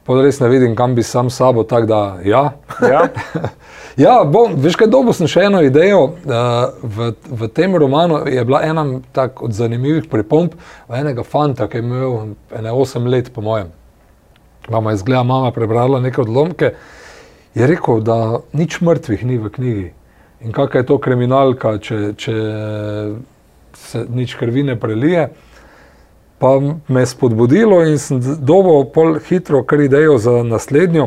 [0.03, 1.63] pa res ne vidim, kam bi sam sabo.
[1.63, 2.43] tako Da, ja.
[2.81, 3.07] Ja.
[3.93, 6.15] Ja, bom, veš kaj, dobil sem še eno idejo.
[6.25, 10.55] Uh, v, v tem romanu je bila ena tak od zanimivih pripomb
[10.89, 12.15] enega fanta, ki je imel
[12.57, 13.69] ene 8 let, po mojem.
[14.73, 16.73] Mama je zgleda, mama prebrala neke odlomke.
[17.53, 19.87] Je rekel, da nič mrtvih ni v knjigi.
[20.41, 22.33] In kakšna je to kriminalka, če, če
[23.77, 25.29] se nič krvi ne prelije.
[26.43, 31.05] Pa me je spodbudilo in sem dobil pol hitro kar idejo za naslednjo,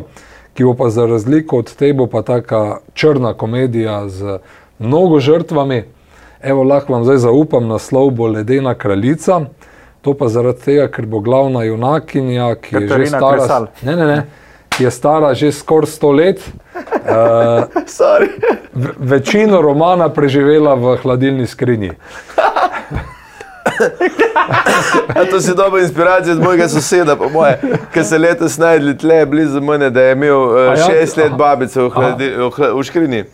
[0.55, 4.39] ki bo pa za razliko od te bo pa taka črna komedija z
[4.79, 5.83] mnogo žrtvami.
[6.41, 9.41] Evo, lahko vam zdaj zaupam, naslov bo Ledena kraljica.
[10.01, 13.37] To pa zaradi tega, ker bo glavna junakinja, ki je že Katarina stara.
[13.37, 13.69] Kresal.
[13.83, 14.27] Ne, ne, ne.
[14.73, 17.69] Ki je stara že skoraj sto let, uh,
[18.01, 18.33] Sorry.
[18.97, 21.93] večino romana preživela v hladilni skrinji.
[25.21, 27.59] A to si dobra inspiracija od mojega soseda, po moje,
[27.95, 30.77] ki se letos najdli tle blizu mene, da je imel uh, ja?
[30.77, 33.25] šest let babice v, hladi, v, hla- v škrini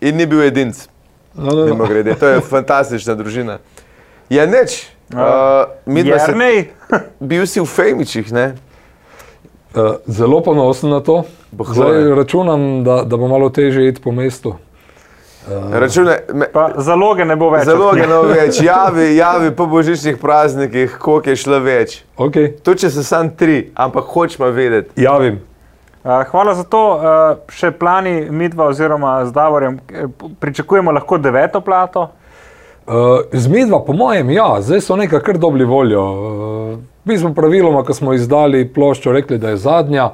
[0.00, 0.86] in ni bil edinc.
[1.34, 1.86] No, no, no.
[1.86, 3.58] grede, to je fantastična družina.
[4.30, 4.86] Ja, neč.
[5.14, 5.18] Uh,
[5.86, 6.70] se- Jernej,
[7.30, 8.54] Bil si v Fejmičih, ne?
[9.74, 11.24] Uh, zelo ponosen na to.
[11.50, 14.54] Zdaj računam, da, da bo malo težje iti po mestu.
[15.48, 17.64] Račune, me, pa zaloge ne bo več.
[17.64, 22.02] zaloge ne bo več, javi, javi po božičnih praznikih, koliko je šlo več.
[22.16, 22.52] Okay.
[22.62, 25.00] To če so samo tri, ampak hočemo vedeti.
[25.00, 25.40] Javim.
[26.04, 26.82] Uh, hvala za to.
[26.96, 29.80] Uh, še plani midva oziroma z Davorjem,
[30.40, 32.10] pričakujemo lahko deveto plato.
[32.84, 36.04] Uh, z midva, po mojem, ja, zdaj so nekaj kar dobri voljo.
[36.04, 36.78] Uh,
[37.08, 40.10] mi smo praviloma, ko smo izdali ploščo, rekli, da je zadnja.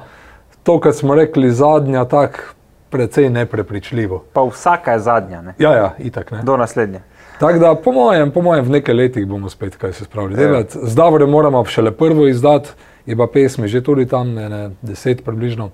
[0.63, 2.55] To, kar smo rekli zadnja, tako
[2.89, 4.23] precej neprepričljivo.
[4.33, 5.53] Pa vsaka je zadnja, ne?
[5.59, 6.41] Ja, ja, itak ne.
[6.43, 7.01] do naslednje.
[7.39, 10.47] Tako da, po mojem, po mojem, v nekaj letih bomo spet kaj se spravili Ja.
[10.47, 10.77] delati.
[10.83, 12.69] Z Davorjem moramo šele prvo izdati,
[13.05, 15.69] je pa pesmi že tudi tam, ne, ne, deset približno.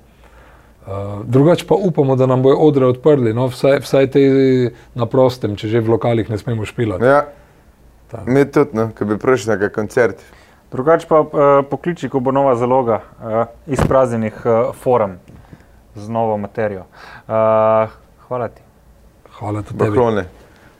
[0.86, 0.90] Uh,
[1.26, 4.22] drugače pa upamo, da nam bojo odre odprli, no, vsaj, vsaj te
[4.96, 7.06] na prostem, če že v lokalih ne smemo špilati.
[7.06, 7.26] Ja.
[8.12, 8.32] Tako.
[8.32, 10.20] Mi tudi, no, ko bi prišli na koncert.
[10.72, 11.30] Drugače pa uh,
[11.70, 15.16] pokliči, ko bo nova zaloga uh, izpraznjenih uh, forum
[15.96, 16.86] z novo materijo.
[17.28, 17.90] Uh,
[18.28, 18.62] hvala ti.
[19.40, 19.90] Hvala tudi tebi.
[19.90, 20.26] Poklone.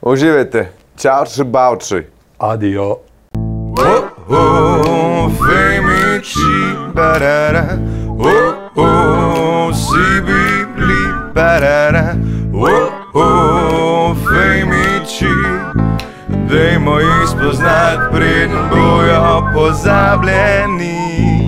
[0.02, 0.70] Uživajte.
[0.98, 2.04] Čau, še bavči.
[2.40, 2.90] Adijo.
[3.80, 6.54] Oh, oh, femiči,
[6.94, 7.64] barara.
[8.20, 11.02] Oh, oh, si bili,
[11.34, 12.14] barara.
[12.54, 15.34] Oh, oh, femiči.
[16.50, 21.43] Dajmo jih spoznati, preden bojo pozabljeni.